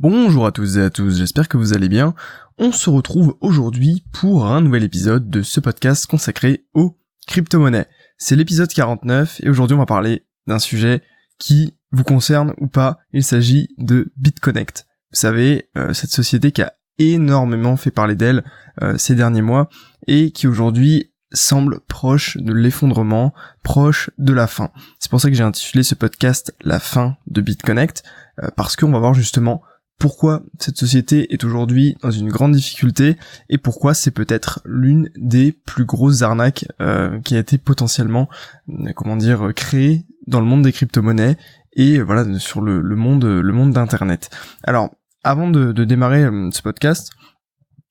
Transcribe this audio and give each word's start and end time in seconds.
Bonjour 0.00 0.46
à 0.46 0.52
tous 0.52 0.76
et 0.76 0.82
à 0.82 0.90
tous, 0.90 1.18
j'espère 1.18 1.48
que 1.48 1.56
vous 1.56 1.72
allez 1.72 1.88
bien. 1.88 2.14
On 2.56 2.70
se 2.70 2.88
retrouve 2.88 3.36
aujourd'hui 3.40 4.04
pour 4.12 4.46
un 4.46 4.60
nouvel 4.60 4.84
épisode 4.84 5.28
de 5.28 5.42
ce 5.42 5.58
podcast 5.58 6.06
consacré 6.06 6.64
aux 6.72 6.96
crypto-monnaies. 7.26 7.88
C'est 8.16 8.36
l'épisode 8.36 8.72
49 8.72 9.40
et 9.42 9.48
aujourd'hui 9.48 9.74
on 9.74 9.80
va 9.80 9.86
parler 9.86 10.24
d'un 10.46 10.60
sujet 10.60 11.02
qui 11.40 11.74
vous 11.90 12.04
concerne 12.04 12.54
ou 12.58 12.68
pas. 12.68 13.00
Il 13.12 13.24
s'agit 13.24 13.70
de 13.76 14.12
BitConnect. 14.16 14.86
Vous 15.10 15.18
savez, 15.18 15.68
euh, 15.76 15.92
cette 15.92 16.12
société 16.12 16.52
qui 16.52 16.62
a 16.62 16.74
énormément 16.98 17.76
fait 17.76 17.90
parler 17.90 18.14
d'elle 18.14 18.44
euh, 18.82 18.96
ces 18.98 19.16
derniers 19.16 19.42
mois 19.42 19.68
et 20.06 20.30
qui 20.30 20.46
aujourd'hui 20.46 21.12
semble 21.32 21.80
proche 21.88 22.36
de 22.36 22.52
l'effondrement, 22.52 23.34
proche 23.64 24.10
de 24.16 24.32
la 24.32 24.46
fin. 24.46 24.70
C'est 25.00 25.10
pour 25.10 25.20
ça 25.20 25.28
que 25.28 25.34
j'ai 25.34 25.42
intitulé 25.42 25.82
ce 25.82 25.96
podcast 25.96 26.54
La 26.60 26.78
fin 26.78 27.16
de 27.26 27.40
BitConnect, 27.40 28.04
euh, 28.44 28.48
parce 28.54 28.76
qu'on 28.76 28.92
va 28.92 29.00
voir 29.00 29.14
justement 29.14 29.60
pourquoi 29.98 30.42
cette 30.58 30.76
société 30.76 31.32
est 31.32 31.42
aujourd'hui 31.44 31.96
dans 32.02 32.10
une 32.10 32.28
grande 32.28 32.52
difficulté 32.52 33.16
et 33.48 33.58
pourquoi 33.58 33.94
c'est 33.94 34.12
peut-être 34.12 34.60
l'une 34.64 35.10
des 35.16 35.52
plus 35.52 35.84
grosses 35.84 36.22
arnaques 36.22 36.66
euh, 36.80 37.20
qui 37.20 37.34
a 37.34 37.40
été 37.40 37.58
potentiellement, 37.58 38.28
euh, 38.68 38.92
comment 38.94 39.16
dire, 39.16 39.50
créée 39.54 40.06
dans 40.26 40.40
le 40.40 40.46
monde 40.46 40.62
des 40.62 40.72
crypto-monnaies 40.72 41.36
et 41.72 42.00
voilà 42.00 42.38
sur 42.38 42.60
le, 42.60 42.80
monde, 42.94 43.24
le 43.24 43.52
monde 43.52 43.72
d'internet. 43.72 44.30
Alors, 44.62 44.90
avant 45.24 45.50
de, 45.50 45.72
démarrer 45.84 46.24
euh, 46.24 46.50
ce 46.52 46.62
podcast, 46.62 47.10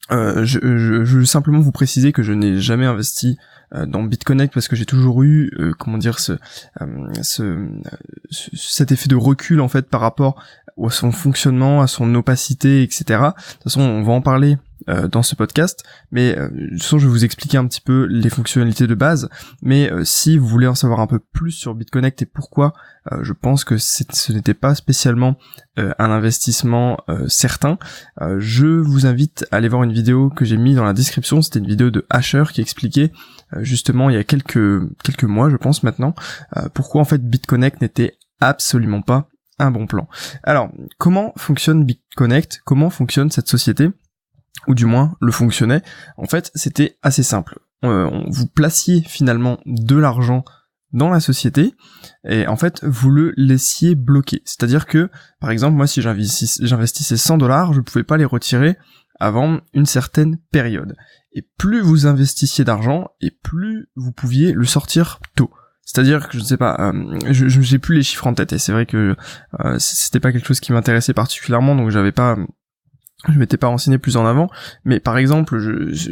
je, 0.09 0.59
veux 0.59 1.25
simplement 1.25 1.59
vous 1.59 1.73
préciser 1.73 2.13
que 2.13 2.23
je 2.23 2.31
n'ai 2.31 2.59
jamais 2.59 2.85
investi 2.85 3.37
dans 3.71 4.03
BitConnect 4.03 4.53
parce 4.53 4.67
que 4.67 4.75
j'ai 4.75 4.85
toujours 4.85 5.23
eu 5.23 5.51
comment 5.77 5.97
dire 5.97 6.19
ce, 6.19 6.33
ce, 7.21 7.67
cet 8.31 8.91
effet 8.91 9.09
de 9.09 9.15
recul 9.15 9.61
en 9.61 9.67
fait 9.67 9.89
par 9.89 10.01
rapport 10.01 10.41
à 10.85 10.89
son 10.89 11.11
fonctionnement, 11.11 11.81
à 11.81 11.87
son 11.87 12.13
opacité, 12.15 12.83
etc. 12.83 13.03
De 13.05 13.53
toute 13.53 13.63
façon, 13.63 13.81
on 13.81 14.03
va 14.03 14.13
en 14.13 14.21
parler 14.21 14.57
euh, 14.89 15.07
dans 15.07 15.23
ce 15.23 15.35
podcast, 15.35 15.83
mais 16.11 16.37
euh, 16.37 16.49
de 16.49 16.69
toute 16.69 16.83
façon, 16.83 16.99
je 16.99 17.07
vais 17.07 17.11
vous 17.11 17.25
expliquer 17.25 17.57
un 17.57 17.65
petit 17.65 17.81
peu 17.81 18.05
les 18.05 18.29
fonctionnalités 18.29 18.87
de 18.87 18.95
base. 18.95 19.27
Mais 19.61 19.91
euh, 19.91 20.03
si 20.05 20.37
vous 20.37 20.47
voulez 20.47 20.67
en 20.67 20.75
savoir 20.75 20.99
un 20.99 21.07
peu 21.07 21.19
plus 21.19 21.51
sur 21.51 21.73
BitConnect 21.73 22.21
et 22.21 22.25
pourquoi 22.25 22.73
je 23.21 23.31
pense 23.31 23.63
que 23.63 23.77
ce 23.77 24.33
n'était 24.33 24.53
pas 24.53 24.75
spécialement 24.75 25.37
un 25.77 26.11
investissement 26.11 26.97
certain, 27.29 27.77
je 28.37 28.65
vous 28.67 29.05
invite 29.05 29.47
à 29.49 29.55
aller 29.55 29.69
voir 29.69 29.83
une 29.83 29.93
vidéo 29.93 30.29
que 30.29 30.43
j'ai 30.43 30.57
mis 30.57 30.75
dans 30.75 30.83
la 30.83 30.91
description. 30.91 31.41
C'était 31.41 31.59
une 31.59 31.67
vidéo 31.67 31.89
de 31.89 32.05
Asher 32.09 32.43
qui 32.51 32.59
expliquait 32.59 33.13
justement 33.61 34.09
il 34.09 34.15
y 34.15 34.19
a 34.19 34.23
quelques 34.23 35.23
mois, 35.23 35.49
je 35.49 35.57
pense 35.57 35.83
maintenant, 35.83 36.13
pourquoi 36.73 37.01
en 37.01 37.05
fait 37.05 37.21
BitConnect 37.21 37.81
n'était 37.81 38.17
absolument 38.39 39.01
pas 39.01 39.29
un 39.59 39.71
bon 39.71 39.87
plan. 39.87 40.07
Alors, 40.43 40.69
comment 40.97 41.33
fonctionne 41.35 41.83
BitConnect? 41.83 42.61
Comment 42.65 42.89
fonctionne 42.89 43.31
cette 43.31 43.47
société? 43.47 43.89
Ou 44.67 44.75
du 44.75 44.85
moins, 44.85 45.15
le 45.21 45.31
fonctionnait? 45.31 45.81
En 46.17 46.25
fait, 46.25 46.51
c'était 46.55 46.97
assez 47.01 47.23
simple. 47.23 47.59
Euh, 47.83 48.09
vous 48.27 48.47
placiez 48.47 49.01
finalement 49.01 49.59
de 49.65 49.95
l'argent 49.95 50.43
dans 50.93 51.09
la 51.09 51.19
société 51.19 51.75
et 52.27 52.47
en 52.47 52.55
fait 52.55 52.83
vous 52.83 53.11
le 53.11 53.33
laissiez 53.35 53.93
bloquer. 53.93 54.41
C'est-à-dire 54.45 54.85
que 54.85 55.09
par 55.41 55.51
exemple 55.51 55.75
moi 55.75 55.85
si 55.85 56.01
j'investissais 56.01 57.17
100 57.17 57.37
dollars 57.37 57.73
je 57.73 57.81
pouvais 57.81 58.05
pas 58.05 58.15
les 58.15 58.25
retirer 58.25 58.77
avant 59.19 59.59
une 59.73 59.85
certaine 59.85 60.37
période. 60.51 60.95
Et 61.33 61.47
plus 61.57 61.81
vous 61.81 62.07
investissiez 62.07 62.63
d'argent 62.63 63.09
et 63.21 63.31
plus 63.31 63.89
vous 63.95 64.11
pouviez 64.11 64.53
le 64.53 64.65
sortir 64.65 65.19
tôt. 65.35 65.51
C'est-à-dire 65.83 66.27
que 66.27 66.33
je 66.33 66.39
ne 66.39 66.43
sais 66.43 66.57
pas, 66.57 66.75
euh, 66.79 67.19
je 67.31 67.47
j'ai 67.47 67.79
plus 67.79 67.95
les 67.95 68.03
chiffres 68.03 68.27
en 68.27 68.33
tête 68.33 68.51
et 68.51 68.59
c'est 68.59 68.73
vrai 68.73 68.85
que 68.85 69.15
euh, 69.61 69.79
c'était 69.79 70.19
pas 70.19 70.33
quelque 70.33 70.45
chose 70.45 70.59
qui 70.59 70.73
m'intéressait 70.73 71.13
particulièrement 71.13 71.75
donc 71.75 71.91
j'avais 71.91 72.11
pas 72.11 72.35
je 73.27 73.39
m'étais 73.39 73.57
pas 73.57 73.67
renseigné 73.67 73.97
plus 73.97 74.15
en 74.15 74.27
avant, 74.27 74.49
mais 74.85 74.99
par 74.99 75.17
exemple, 75.17 75.59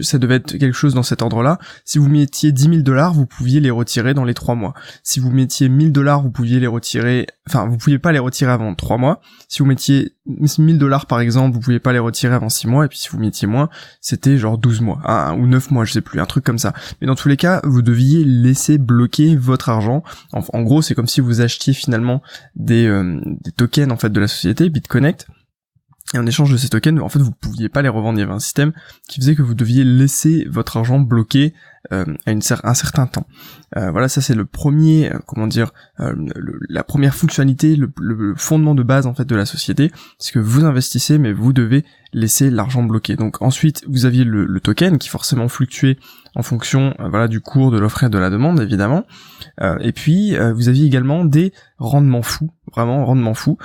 ça 0.01 0.17
devait 0.17 0.35
être 0.35 0.57
quelque 0.57 0.73
chose 0.73 0.95
dans 0.95 1.03
cet 1.03 1.21
ordre-là. 1.21 1.59
Si 1.85 1.99
vous 1.99 2.09
mettiez 2.09 2.51
10 2.51 2.63
000 2.63 2.75
dollars, 2.77 3.13
vous 3.13 3.27
pouviez 3.27 3.59
les 3.59 3.69
retirer 3.69 4.15
dans 4.15 4.23
les 4.23 4.33
3 4.33 4.55
mois. 4.55 4.73
Si 5.03 5.19
vous 5.19 5.29
mettiez 5.29 5.69
1000 5.69 5.91
dollars, 5.91 6.23
vous 6.23 6.31
pouviez 6.31 6.59
les 6.59 6.65
retirer, 6.65 7.27
enfin, 7.47 7.67
vous 7.67 7.77
pouviez 7.77 7.99
pas 7.99 8.11
les 8.11 8.17
retirer 8.17 8.51
avant 8.51 8.73
3 8.73 8.97
mois. 8.97 9.21
Si 9.47 9.59
vous 9.59 9.65
mettiez 9.65 10.13
1000 10.25 10.79
dollars 10.79 11.05
par 11.05 11.19
exemple, 11.19 11.53
vous 11.53 11.59
pouviez 11.59 11.79
pas 11.79 11.93
les 11.93 11.99
retirer 11.99 12.33
avant 12.33 12.49
6 12.49 12.67
mois, 12.67 12.85
et 12.85 12.87
puis 12.87 12.97
si 12.97 13.09
vous 13.09 13.19
mettiez 13.19 13.47
moins, 13.47 13.69
c'était 14.01 14.37
genre 14.37 14.57
12 14.57 14.81
mois, 14.81 14.99
ou 15.37 15.45
9 15.45 15.69
mois, 15.69 15.85
je 15.85 15.93
sais 15.93 16.01
plus, 16.01 16.19
un 16.19 16.25
truc 16.25 16.43
comme 16.43 16.59
ça. 16.59 16.73
Mais 17.01 17.07
dans 17.07 17.15
tous 17.15 17.29
les 17.29 17.37
cas, 17.37 17.61
vous 17.63 17.83
deviez 17.83 18.23
laisser 18.23 18.79
bloquer 18.79 19.35
votre 19.35 19.69
argent. 19.69 20.03
En, 20.33 20.63
gros, 20.63 20.81
c'est 20.81 20.95
comme 20.95 21.07
si 21.07 21.21
vous 21.21 21.41
achetiez 21.41 21.73
finalement 21.73 22.23
des, 22.55 22.87
euh, 22.87 23.21
des 23.43 23.51
tokens 23.51 23.91
en 23.91 23.97
fait 23.97 24.09
de 24.09 24.19
la 24.19 24.27
société, 24.27 24.69
BitConnect, 24.69 25.27
et 26.13 26.17
en 26.17 26.25
échange 26.25 26.51
de 26.51 26.57
ces 26.57 26.69
tokens, 26.69 26.99
en 27.01 27.09
fait, 27.09 27.19
vous 27.19 27.31
pouviez 27.31 27.67
pas 27.67 27.81
les 27.81 27.89
revendre. 27.89 28.19
Il 28.19 28.21
y 28.21 28.23
avait 28.23 28.33
un 28.33 28.39
système 28.39 28.73
qui 29.07 29.19
faisait 29.19 29.35
que 29.35 29.41
vous 29.41 29.55
deviez 29.55 29.83
laisser 29.83 30.45
votre 30.49 30.77
argent 30.77 30.99
bloqué 30.99 31.53
euh, 31.91 32.05
à 32.25 32.31
une 32.31 32.41
un 32.63 32.73
certain 32.73 33.05
temps. 33.05 33.27
Euh, 33.77 33.91
voilà, 33.91 34.07
ça 34.07 34.21
c'est 34.21 34.33
le 34.33 34.45
premier, 34.45 35.11
euh, 35.11 35.19
comment 35.25 35.47
dire, 35.47 35.71
la 35.97 36.83
première 36.83 37.15
fonctionnalité, 37.15 37.75
le, 37.75 37.91
le, 37.99 38.33
fondement 38.35 38.75
de 38.75 38.83
base 38.83 39.05
en 39.07 39.13
fait 39.13 39.25
de 39.25 39.35
la 39.35 39.45
société, 39.45 39.91
c'est 40.17 40.33
que 40.33 40.39
vous 40.39 40.65
investissez, 40.65 41.17
mais 41.17 41.33
vous 41.33 41.53
devez 41.53 41.85
laisser 42.13 42.49
l'argent 42.49 42.83
bloqué. 42.83 43.15
Donc 43.15 43.41
ensuite, 43.41 43.83
vous 43.87 44.05
aviez 44.05 44.23
le, 44.23 44.45
le, 44.45 44.59
token 44.59 44.97
qui 44.97 45.09
forcément 45.09 45.47
fluctuait 45.47 45.97
en 46.35 46.43
fonction, 46.43 46.95
voilà, 46.99 47.27
du 47.27 47.39
cours 47.39 47.71
de 47.71 47.79
l'offre 47.79 48.03
et 48.03 48.09
de 48.09 48.17
la 48.17 48.29
demande, 48.29 48.59
évidemment. 48.59 49.05
et 49.79 49.93
puis, 49.93 50.35
vous 50.53 50.67
aviez 50.67 50.85
également 50.85 51.23
des 51.23 51.53
rendements 51.79 52.23
fous, 52.23 52.51
vraiment 52.73 53.05
rendements 53.05 53.33
fous. 53.33 53.57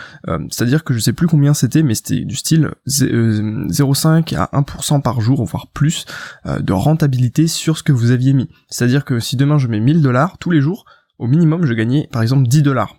C'est-à-dire 0.51 0.85
que 0.85 0.95
je 0.95 1.01
sais 1.01 1.13
plus 1.13 1.27
combien 1.27 1.53
c'était, 1.53 1.83
mais 1.83 1.97
c'était 1.97 2.25
du 2.25 2.37
style 2.37 2.71
0,5 2.87 4.37
à 4.37 4.51
1% 4.53 5.03
par 5.03 5.21
jour, 5.21 5.45
voire 5.45 5.67
plus, 5.67 6.07
de 6.47 6.73
rentabilité 6.73 7.49
sur 7.49 7.77
ce 7.77 7.83
que 7.83 7.91
vous 7.91 8.10
aviez 8.11 8.33
mis. 8.33 8.49
C'est-à-dire 8.69 9.05
que 9.05 9.21
si 9.21 9.37
demain 9.37 9.59
je 9.59 9.69
mets 9.69 9.81
1000 9.81 10.03
dollars 10.03 10.39
tous 10.39 10.51
les 10.51 10.61
jours, 10.61 10.85
au 11.19 11.27
minimum 11.27 11.65
je 11.65 11.75
gagnais 11.75 12.09
par 12.13 12.23
exemple 12.23 12.49
10 12.49 12.63
dollars. 12.63 12.97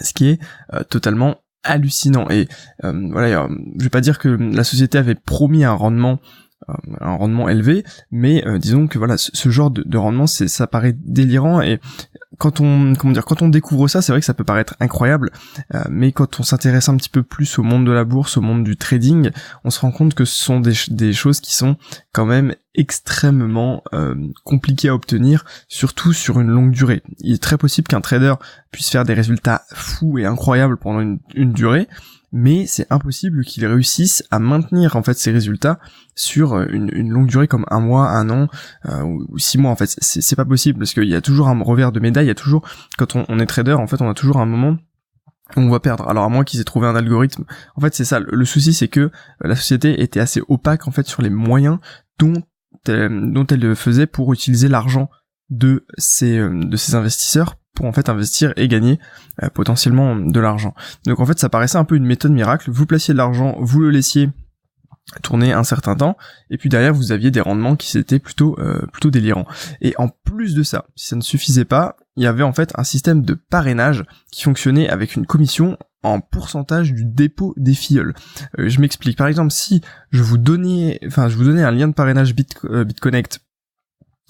Ce 0.00 0.12
qui 0.12 0.28
est 0.28 0.38
euh, 0.72 0.84
totalement 0.84 1.36
hallucinant. 1.62 2.28
Et 2.30 2.48
euh, 2.84 3.08
voilà, 3.10 3.48
je 3.78 3.84
vais 3.84 3.90
pas 3.90 4.00
dire 4.00 4.18
que 4.18 4.28
la 4.28 4.64
société 4.64 4.98
avait 4.98 5.14
promis 5.14 5.64
un 5.64 5.72
rendement 5.72 6.20
euh, 6.68 6.74
un 7.00 7.14
rendement 7.16 7.48
élevé, 7.48 7.84
mais 8.10 8.44
disons 8.58 8.86
que 8.86 8.98
voilà, 8.98 9.16
ce, 9.16 9.48
genre 9.48 9.70
de, 9.70 9.82
de 9.82 9.98
rendement, 9.98 10.26
c'est 10.26 10.46
ça 10.46 10.66
paraît 10.66 10.94
délirant 10.94 11.62
et 11.62 11.80
quand 12.38 12.60
on 12.60 12.94
comment 12.94 13.12
dire 13.12 13.24
quand 13.24 13.42
on 13.42 13.48
découvre 13.48 13.88
ça, 13.88 14.02
c'est 14.02 14.12
vrai 14.12 14.20
que 14.20 14.26
ça 14.26 14.34
peut 14.34 14.44
paraître 14.44 14.74
incroyable, 14.80 15.30
euh, 15.74 15.82
mais 15.90 16.12
quand 16.12 16.40
on 16.40 16.42
s'intéresse 16.42 16.88
un 16.88 16.96
petit 16.96 17.08
peu 17.08 17.22
plus 17.22 17.58
au 17.58 17.62
monde 17.62 17.86
de 17.86 17.92
la 17.92 18.04
bourse, 18.04 18.36
au 18.36 18.40
monde 18.40 18.64
du 18.64 18.76
trading, 18.76 19.30
on 19.64 19.70
se 19.70 19.80
rend 19.80 19.90
compte 19.90 20.14
que 20.14 20.24
ce 20.24 20.44
sont 20.44 20.60
des, 20.60 21.12
choses 21.12 21.40
qui 21.40 21.54
sont 21.54 21.76
quand 22.12 22.26
même 22.26 22.54
extrêmement 22.74 23.82
euh, 23.92 24.14
compliquées 24.44 24.88
à 24.88 24.94
obtenir, 24.94 25.44
surtout 25.68 26.12
sur 26.12 26.40
une 26.40 26.48
longue 26.48 26.70
durée. 26.70 27.02
Il 27.18 27.34
est 27.34 27.42
très 27.42 27.58
possible 27.58 27.88
qu'un 27.88 28.00
trader 28.00 28.34
puisse 28.70 28.90
faire 28.90 29.04
des 29.04 29.14
résultats 29.14 29.62
fous 29.74 30.18
et 30.18 30.24
incroyables 30.24 30.76
pendant 30.76 31.00
une 31.00 31.52
durée, 31.52 31.88
mais 32.32 32.66
c'est 32.66 32.90
impossible 32.90 33.44
qu'ils 33.44 33.66
réussissent 33.66 34.24
à 34.30 34.38
maintenir 34.38 34.96
en 34.96 35.02
fait 35.02 35.14
ces 35.14 35.32
résultats 35.32 35.80
sur 36.14 36.54
euh, 36.54 36.66
une, 36.70 37.10
longue 37.10 37.26
durée 37.26 37.48
comme 37.48 37.66
un 37.70 37.80
mois, 37.80 38.08
un 38.10 38.30
an 38.30 38.48
euh, 38.86 39.02
ou 39.02 39.38
six 39.38 39.58
mois 39.58 39.70
en 39.70 39.76
fait. 39.76 39.96
C'est 40.00 40.36
pas 40.36 40.44
possible 40.44 40.78
parce 40.78 40.94
qu'il 40.94 41.08
y 41.08 41.14
a 41.14 41.20
toujours 41.20 41.48
un 41.48 41.60
revers 41.60 41.92
de 41.92 42.00
médaille, 42.00 42.26
il 42.26 42.28
y 42.28 42.32
a 42.32 42.36
toujours 42.36 42.66
quand 42.98 43.16
on, 43.16 43.38
est 43.38 43.46
trader 43.46 43.72
en 43.72 43.86
fait 43.86 44.00
on 44.00 44.08
a 44.08 44.14
toujours 44.14 44.38
un 44.38 44.46
moment 44.46 44.76
où 45.56 45.60
on 45.60 45.70
va 45.70 45.80
perdre. 45.80 46.08
Alors 46.08 46.24
à 46.24 46.28
moins 46.28 46.44
qu'ils 46.44 46.60
aient 46.60 46.64
trouvé 46.64 46.86
un 46.86 46.94
algorithme. 46.94 47.44
En 47.74 47.80
fait 47.80 47.94
c'est 47.94 48.04
ça. 48.04 48.20
Le, 48.20 48.44
souci 48.44 48.72
c'est 48.72 48.88
que 48.88 49.00
euh, 49.00 49.10
la 49.40 49.56
société 49.56 50.02
était 50.02 50.20
assez 50.20 50.40
opaque 50.48 50.86
en 50.86 50.92
fait 50.92 51.06
sur 51.06 51.22
les 51.22 51.30
moyens 51.30 51.78
dont 52.18 52.42
elle, 52.86 53.32
dont 53.32 53.46
elle 53.46 53.74
faisait 53.74 54.06
pour 54.06 54.32
utiliser 54.32 54.68
l'argent 54.68 55.10
de 55.50 55.84
ces 55.98 56.38
de 56.38 56.76
ces 56.76 56.94
investisseurs 56.94 57.56
pour 57.80 57.88
en 57.88 57.92
fait 57.94 58.10
investir 58.10 58.52
et 58.56 58.68
gagner 58.68 59.00
euh, 59.42 59.48
potentiellement 59.48 60.14
de 60.14 60.38
l'argent. 60.38 60.74
Donc 61.06 61.18
en 61.18 61.24
fait 61.24 61.38
ça 61.38 61.48
paraissait 61.48 61.78
un 61.78 61.84
peu 61.84 61.96
une 61.96 62.04
méthode 62.04 62.30
miracle, 62.30 62.70
vous 62.70 62.84
placiez 62.84 63.14
de 63.14 63.16
l'argent, 63.16 63.56
vous 63.58 63.80
le 63.80 63.88
laissiez 63.88 64.28
tourner 65.22 65.54
un 65.54 65.64
certain 65.64 65.96
temps 65.96 66.18
et 66.50 66.58
puis 66.58 66.68
derrière 66.68 66.92
vous 66.92 67.10
aviez 67.10 67.30
des 67.30 67.40
rendements 67.40 67.76
qui 67.76 67.96
étaient 67.96 68.18
plutôt 68.18 68.54
euh, 68.60 68.84
plutôt 68.92 69.10
délirants 69.10 69.46
et 69.80 69.94
en 69.96 70.08
plus 70.08 70.54
de 70.54 70.62
ça 70.62 70.84
si 70.94 71.08
ça 71.08 71.16
ne 71.16 71.22
suffisait 71.22 71.64
pas 71.64 71.96
il 72.16 72.22
y 72.22 72.26
avait 72.26 72.42
en 72.42 72.52
fait 72.52 72.70
un 72.76 72.84
système 72.84 73.22
de 73.22 73.32
parrainage 73.32 74.04
qui 74.30 74.42
fonctionnait 74.42 74.90
avec 74.90 75.16
une 75.16 75.24
commission 75.24 75.78
en 76.02 76.20
pourcentage 76.20 76.92
du 76.92 77.04
dépôt 77.04 77.54
des 77.56 77.74
filleuls. 77.74 78.14
Euh, 78.58 78.68
je 78.68 78.80
m'explique. 78.80 79.16
Par 79.18 79.26
exemple, 79.26 79.52
si 79.52 79.82
je 80.10 80.22
vous 80.22 80.38
donnais, 80.38 80.98
enfin, 81.06 81.28
je 81.28 81.36
vous 81.36 81.44
donnais 81.44 81.62
un 81.62 81.70
lien 81.70 81.88
de 81.88 81.92
parrainage 81.92 82.34
Bit, 82.34 82.56
BitConnect 82.64 83.40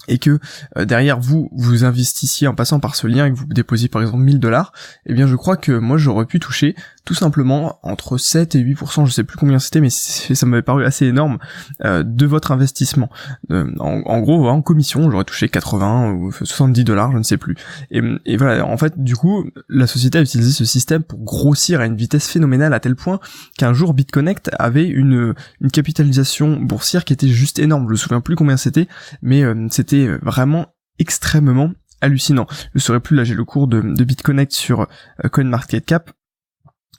et 0.07 0.17
que 0.17 0.39
euh, 0.77 0.85
derrière 0.85 1.19
vous 1.19 1.49
vous 1.53 1.83
investissiez 1.83 2.47
en 2.47 2.55
passant 2.55 2.79
par 2.79 2.95
ce 2.95 3.07
lien 3.07 3.25
et 3.25 3.31
que 3.31 3.37
vous 3.37 3.45
déposiez 3.45 3.87
par 3.87 4.01
exemple 4.01 4.23
1000 4.23 4.39
dollars, 4.39 4.71
eh 5.05 5.13
bien 5.13 5.27
je 5.27 5.35
crois 5.35 5.57
que 5.57 5.71
moi 5.71 5.97
j'aurais 5.97 6.25
pu 6.25 6.39
toucher 6.39 6.75
tout 7.05 7.13
simplement 7.13 7.79
entre 7.83 8.17
7 8.17 8.55
et 8.55 8.63
8%, 8.63 9.05
je 9.05 9.11
sais 9.11 9.23
plus 9.23 9.37
combien 9.37 9.59
c'était, 9.59 9.81
mais 9.81 9.89
ça 9.89 10.45
m'avait 10.45 10.61
paru 10.61 10.85
assez 10.85 11.05
énorme, 11.05 11.39
euh, 11.83 12.03
de 12.03 12.25
votre 12.25 12.51
investissement. 12.51 13.09
en, 13.49 14.19
gros, 14.19 14.47
en 14.47 14.61
commission, 14.61 15.09
j'aurais 15.09 15.23
touché 15.23 15.49
80 15.49 16.11
ou 16.11 16.31
70 16.31 16.83
dollars, 16.83 17.11
je 17.11 17.17
ne 17.17 17.23
sais 17.23 17.37
plus. 17.37 17.55
Et, 17.89 18.37
voilà, 18.37 18.65
en 18.65 18.77
fait, 18.77 19.01
du 19.01 19.15
coup, 19.15 19.49
la 19.67 19.87
société 19.87 20.17
a 20.17 20.21
utilisé 20.21 20.51
ce 20.51 20.65
système 20.65 21.03
pour 21.03 21.19
grossir 21.19 21.81
à 21.81 21.85
une 21.85 21.95
vitesse 21.95 22.27
phénoménale 22.27 22.73
à 22.73 22.79
tel 22.79 22.95
point 22.95 23.19
qu'un 23.57 23.73
jour 23.73 23.93
BitConnect 23.93 24.51
avait 24.57 24.87
une, 24.87 25.33
une 25.59 25.71
capitalisation 25.71 26.57
boursière 26.57 27.03
qui 27.03 27.13
était 27.13 27.27
juste 27.27 27.59
énorme. 27.59 27.85
Je 27.87 27.91
me 27.91 27.97
souviens 27.97 28.21
plus 28.21 28.35
combien 28.35 28.57
c'était, 28.57 28.87
mais 29.21 29.43
euh, 29.43 29.67
c'était 29.71 30.07
vraiment 30.21 30.67
extrêmement 30.99 31.71
hallucinant. 32.01 32.47
Je 32.75 32.79
saurais 32.79 32.99
plus, 32.99 33.15
là 33.15 33.23
j'ai 33.23 33.35
le 33.35 33.45
cours 33.45 33.67
de, 33.67 33.81
de 33.81 34.03
BitConnect 34.03 34.51
sur 34.51 34.81
euh, 34.81 35.29
CoinMarketCap, 35.29 36.11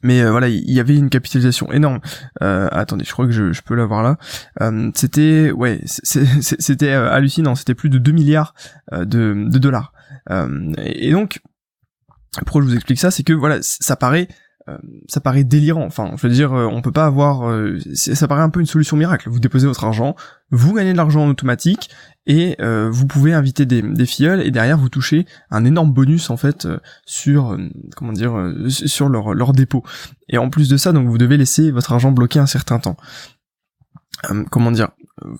mais 0.03 0.21
euh, 0.21 0.31
voilà, 0.31 0.49
il 0.49 0.71
y 0.71 0.81
avait 0.81 0.97
une 0.97 1.11
capitalisation 1.11 1.73
énorme. 1.73 2.01
Euh, 2.43 2.69
attendez, 2.73 3.05
je 3.05 3.13
crois 3.13 3.27
que 3.27 3.33
je, 3.33 3.63
peux 3.63 3.75
l'avoir 3.75 4.03
là. 4.03 4.17
Euh, 4.61 4.91
c'était 4.95 5.51
ouais, 5.53 5.81
c'était 5.85 6.93
hallucinant. 6.93 7.55
C'était 7.55 7.75
plus 7.75 7.89
de 7.89 7.99
2 7.99 8.13
milliards 8.13 8.55
de, 8.93 9.05
de 9.49 9.59
dollars. 9.59 9.93
Et, 10.79 11.13
donc, 11.13 11.41
pourquoi 12.45 12.63
je 12.63 12.67
vous 12.67 12.75
explique 12.75 12.99
ça, 12.99 13.11
c'est 13.11 13.23
que 13.23 13.33
voilà, 13.33 13.59
ça 13.61 13.97
paraît 13.97 14.29
ça 15.09 15.21
paraît 15.21 15.45
délirant. 15.45 15.85
Enfin, 15.85 16.13
je 16.17 16.27
veux 16.27 16.33
dire, 16.33 16.53
euh, 16.53 16.67
on 16.67 16.83
peut 16.83 16.93
pas 16.93 17.07
avoir. 17.07 17.49
Euh, 17.49 17.79
ça 17.95 18.29
paraît 18.29 18.43
un 18.43 18.51
peu 18.51 18.61
une 18.61 18.67
solution 18.67 18.97
miracle. 18.97 19.29
Vous 19.29 19.41
déposez 19.41 19.67
votre 19.67 19.85
argent, 19.85 20.15
vous 20.51 20.75
gagnez 20.75 20.93
de 20.93 20.97
l'argent 20.97 21.25
en 21.25 21.29
automatique 21.29 21.91
et 22.27 22.57
vous 22.61 23.07
pouvez 23.09 23.33
inviter 23.33 23.67
des, 23.67 23.83
des 23.83 24.07
filleuls 24.07 24.43
et 24.43 24.53
derrière 24.53 24.79
vous 24.79 24.89
touchez 24.89 25.27
un 25.51 25.65
énorme 25.65 25.93
bonus 25.93 26.31
en 26.31 26.37
fait 26.37 26.69
sur 27.05 27.59
comment 27.97 28.13
dire 28.13 28.55
sur 28.69 29.09
leur 29.09 29.35
leur 29.35 29.53
dépôt. 29.53 29.83
Et 30.29 30.39
en 30.39 30.49
plus 30.49 30.69
de 30.69 30.77
ça, 30.77 30.93
donc 30.93 31.09
vous 31.09 31.19
devez 31.19 31.37
laisser 31.37 31.73
votre 31.73 31.93
argent 31.93 32.13
bloqué 32.13 32.39
un 32.39 32.47
certain 32.47 32.79
temps. 32.79 32.97
comment 34.51 34.71
dire 34.71 34.91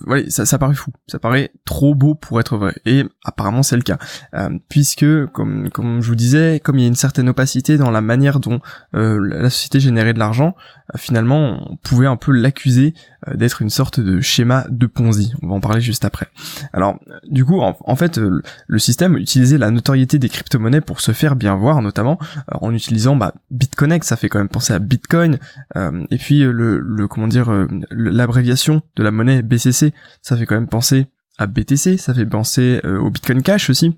ouais, 0.07 0.29
ça, 0.29 0.45
ça 0.45 0.57
paraît 0.57 0.75
fou, 0.75 0.91
ça 1.07 1.19
paraît 1.19 1.51
trop 1.65 1.95
beau 1.95 2.15
pour 2.15 2.39
être 2.39 2.57
vrai, 2.57 2.75
et 2.85 3.03
apparemment 3.23 3.63
c'est 3.63 3.75
le 3.75 3.81
cas, 3.81 3.97
euh, 4.33 4.49
puisque 4.69 5.05
comme 5.27 5.69
comme 5.69 6.01
je 6.01 6.07
vous 6.07 6.15
disais, 6.15 6.59
comme 6.63 6.77
il 6.77 6.81
y 6.81 6.85
a 6.85 6.87
une 6.87 6.95
certaine 6.95 7.29
opacité 7.29 7.77
dans 7.77 7.91
la 7.91 8.01
manière 8.01 8.39
dont 8.39 8.59
euh, 8.95 9.19
la 9.19 9.49
société 9.49 9.79
générait 9.79 10.13
de 10.13 10.19
l'argent, 10.19 10.55
euh, 10.93 10.97
finalement 10.97 11.71
on 11.71 11.75
pouvait 11.77 12.07
un 12.07 12.17
peu 12.17 12.31
l'accuser 12.31 12.93
d'être 13.33 13.61
une 13.61 13.69
sorte 13.69 14.01
de 14.01 14.19
schéma 14.19 14.65
de 14.69 14.85
Ponzi. 14.85 15.33
On 15.41 15.47
va 15.47 15.53
en 15.53 15.61
parler 15.61 15.79
juste 15.79 16.03
après. 16.03 16.27
Alors 16.73 16.99
du 17.25 17.45
coup, 17.45 17.61
en, 17.61 17.95
fait, 17.95 18.17
le 18.17 18.79
système 18.79 19.15
utilisait 19.15 19.57
la 19.57 19.71
notoriété 19.71 20.19
des 20.19 20.27
crypto-monnaies 20.27 20.81
pour 20.81 20.99
se 20.99 21.13
faire 21.13 21.37
bien 21.37 21.55
voir, 21.55 21.81
notamment 21.81 22.19
en 22.51 22.73
utilisant 22.73 23.15
bah, 23.15 23.33
BitConnect, 23.49 24.03
ça 24.03 24.17
fait 24.17 24.27
quand 24.27 24.39
même 24.39 24.49
penser 24.49 24.73
à 24.73 24.79
Bitcoin, 24.79 25.37
et 25.75 26.17
puis 26.17 26.39
le, 26.39 26.79
le 26.79 27.07
comment 27.07 27.29
dire 27.29 27.49
l'abréviation 27.91 28.81
de 28.97 29.03
la 29.03 29.11
monnaie 29.11 29.41
BCC 29.41 29.72
ça 29.73 30.37
fait 30.37 30.45
quand 30.45 30.55
même 30.55 30.67
penser 30.67 31.07
à 31.37 31.47
BTC, 31.47 31.97
ça 31.97 32.13
fait 32.13 32.25
penser 32.25 32.79
euh, 32.85 32.99
au 32.99 33.09
Bitcoin 33.09 33.41
Cash 33.41 33.69
aussi. 33.69 33.97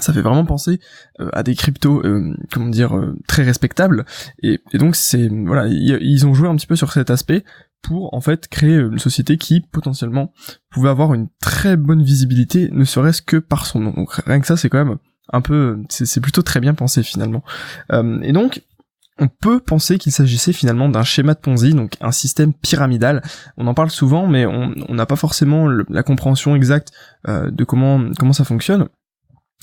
Ça 0.00 0.12
fait 0.12 0.20
vraiment 0.20 0.44
penser 0.44 0.80
euh, 1.18 1.30
à 1.32 1.42
des 1.42 1.54
cryptos, 1.54 2.04
euh, 2.04 2.36
comment 2.52 2.68
dire, 2.68 2.94
très 3.26 3.42
respectables. 3.42 4.04
Et, 4.42 4.60
donc 4.74 4.96
c'est 4.96 5.28
voilà, 5.28 5.66
ils 5.66 6.26
ont 6.26 6.34
joué 6.34 6.48
un 6.48 6.56
petit 6.56 6.66
peu 6.66 6.76
sur 6.76 6.92
cet 6.92 7.10
aspect 7.10 7.42
pour 7.80 8.12
en 8.12 8.20
fait 8.20 8.48
créer 8.48 8.76
une 8.76 8.98
société 8.98 9.38
qui 9.38 9.60
potentiellement 9.60 10.32
pouvait 10.70 10.90
avoir 10.90 11.14
une 11.14 11.28
très 11.40 11.76
bonne 11.76 12.02
visibilité, 12.02 12.68
ne 12.70 12.84
serait-ce 12.84 13.22
que 13.22 13.38
par 13.38 13.64
son 13.64 13.80
nom. 13.80 13.92
Donc 13.92 14.12
rien 14.12 14.40
que 14.40 14.46
ça, 14.46 14.58
c'est 14.58 14.68
quand 14.68 14.84
même 14.84 14.98
un 15.32 15.40
peu, 15.40 15.78
c'est 15.88 16.20
plutôt 16.20 16.42
très 16.42 16.60
bien 16.60 16.74
pensé 16.74 17.02
finalement. 17.02 17.42
et 17.92 18.32
donc 18.32 18.62
on 19.18 19.28
peut 19.28 19.60
penser 19.60 19.98
qu'il 19.98 20.12
s'agissait 20.12 20.52
finalement 20.52 20.88
d'un 20.88 21.02
schéma 21.02 21.34
de 21.34 21.40
Ponzi, 21.40 21.74
donc 21.74 21.94
un 22.00 22.12
système 22.12 22.52
pyramidal. 22.54 23.22
On 23.56 23.66
en 23.66 23.74
parle 23.74 23.90
souvent, 23.90 24.26
mais 24.26 24.46
on 24.46 24.94
n'a 24.94 25.06
pas 25.06 25.16
forcément 25.16 25.68
la 25.68 26.02
compréhension 26.02 26.54
exacte 26.54 26.92
euh, 27.26 27.50
de 27.50 27.64
comment 27.64 28.32
ça 28.32 28.44
fonctionne. 28.44 28.88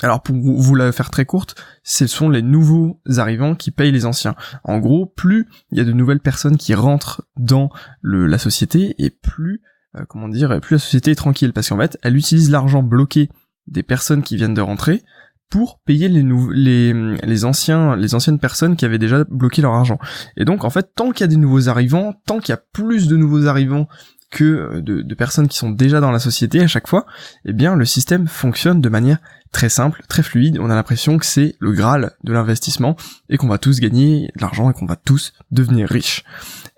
Alors 0.04 0.22
pour 0.22 0.36
vous 0.36 0.76
la 0.76 0.92
faire 0.92 1.10
très 1.10 1.26
courte, 1.26 1.56
ce 1.84 2.06
sont 2.06 2.30
les 2.30 2.42
nouveaux 2.42 3.00
arrivants 3.18 3.56
qui 3.56 3.72
payent 3.72 3.94
les 3.94 4.06
anciens. 4.06 4.36
En 4.66 4.80
gros, 4.80 5.06
plus 5.06 5.48
il 5.72 5.78
y 5.78 5.82
a 5.82 5.86
de 5.86 5.94
nouvelles 5.94 6.20
personnes 6.20 6.58
qui 6.58 6.74
rentrent 6.74 7.26
dans 7.38 7.70
la 8.04 8.38
société, 8.38 8.96
et 8.98 9.10
plus 9.10 9.62
euh, 9.96 10.04
comment 10.08 10.28
dire, 10.28 10.60
plus 10.60 10.76
la 10.76 10.80
société 10.80 11.12
est 11.12 11.16
tranquille, 11.16 11.54
parce 11.54 11.70
qu'en 11.70 11.80
fait, 11.80 11.98
elle 12.04 12.18
utilise 12.18 12.52
l'argent 12.52 12.84
bloqué 12.84 13.30
des 13.68 13.84
personnes 13.84 14.22
qui 14.22 14.36
viennent 14.36 14.54
de 14.54 14.62
rentrer 14.62 15.02
pour 15.50 15.80
payer 15.86 16.10
les, 16.10 16.24
les, 16.54 16.94
les 16.94 17.46
anciens 17.46 17.96
les 17.96 18.16
anciennes 18.16 18.40
personnes 18.40 18.76
qui 18.76 18.86
avaient 18.86 18.98
déjà 18.98 19.24
bloqué 19.26 19.62
leur 19.62 19.74
argent. 19.74 20.00
Et 20.38 20.46
donc 20.46 20.64
en 20.64 20.70
fait, 20.70 20.92
tant 20.96 21.12
qu'il 21.12 21.22
y 21.22 21.24
a 21.26 21.28
des 21.28 21.38
nouveaux 21.38 21.70
arrivants, 21.70 22.14
tant 22.26 22.40
qu'il 22.40 22.50
y 22.50 22.58
a 22.58 22.62
plus 22.74 23.08
de 23.08 23.16
nouveaux 23.16 23.48
arrivants 23.48 23.88
que 24.32 24.44
euh, 24.44 24.82
de, 24.82 25.16
personnes 25.16 25.48
qui 25.48 25.58
sont 25.58 25.72
déjà 25.72 26.00
dans 26.02 26.12
la 26.12 26.20
société 26.20 26.62
à 26.62 26.68
chaque 26.68 26.88
fois, 26.88 27.06
eh 27.46 27.54
bien 27.54 27.76
le 27.76 27.86
système 27.86 28.28
fonctionne 28.28 28.82
de 28.82 28.90
manière 28.90 29.20
très 29.52 29.70
simple, 29.70 30.04
très 30.10 30.24
fluide. 30.24 30.60
On 30.60 30.70
a 30.70 30.76
l'impression 30.76 31.18
que 31.18 31.26
c'est 31.26 31.56
le 31.60 31.72
graal 31.72 32.12
de 32.24 32.34
l'investissement 32.34 32.96
et 33.30 33.38
qu'on 33.38 33.48
va 33.48 33.58
tous 33.58 33.80
gagner 33.80 34.30
de 34.36 34.42
l'argent 34.42 34.70
et 34.70 34.74
qu'on 34.74 34.86
va 34.86 34.98
tous 34.98 35.34
devenir 35.52 35.88
riches. 35.88 36.24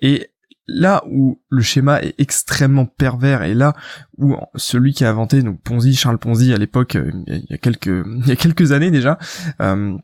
Et 0.01 0.29
là 0.67 1.03
où 1.09 1.41
le 1.49 1.61
schéma 1.61 2.01
est 2.01 2.15
extrêmement 2.19 2.85
pervers 2.85 3.43
et 3.43 3.53
là 3.53 3.73
où 4.17 4.35
celui 4.55 4.93
qui 4.93 5.05
a 5.05 5.09
inventé 5.09 5.41
donc 5.41 5.61
Ponzi, 5.61 5.95
Charles 5.95 6.17
Ponzi 6.17 6.53
à 6.53 6.57
l'époque, 6.57 6.95
euh, 6.95 7.11
il 7.27 7.45
y 7.49 7.53
a 7.53 7.57
quelques 8.35 8.71
années 8.71 8.91
déjà, 8.91 9.17
euh, 9.61 9.97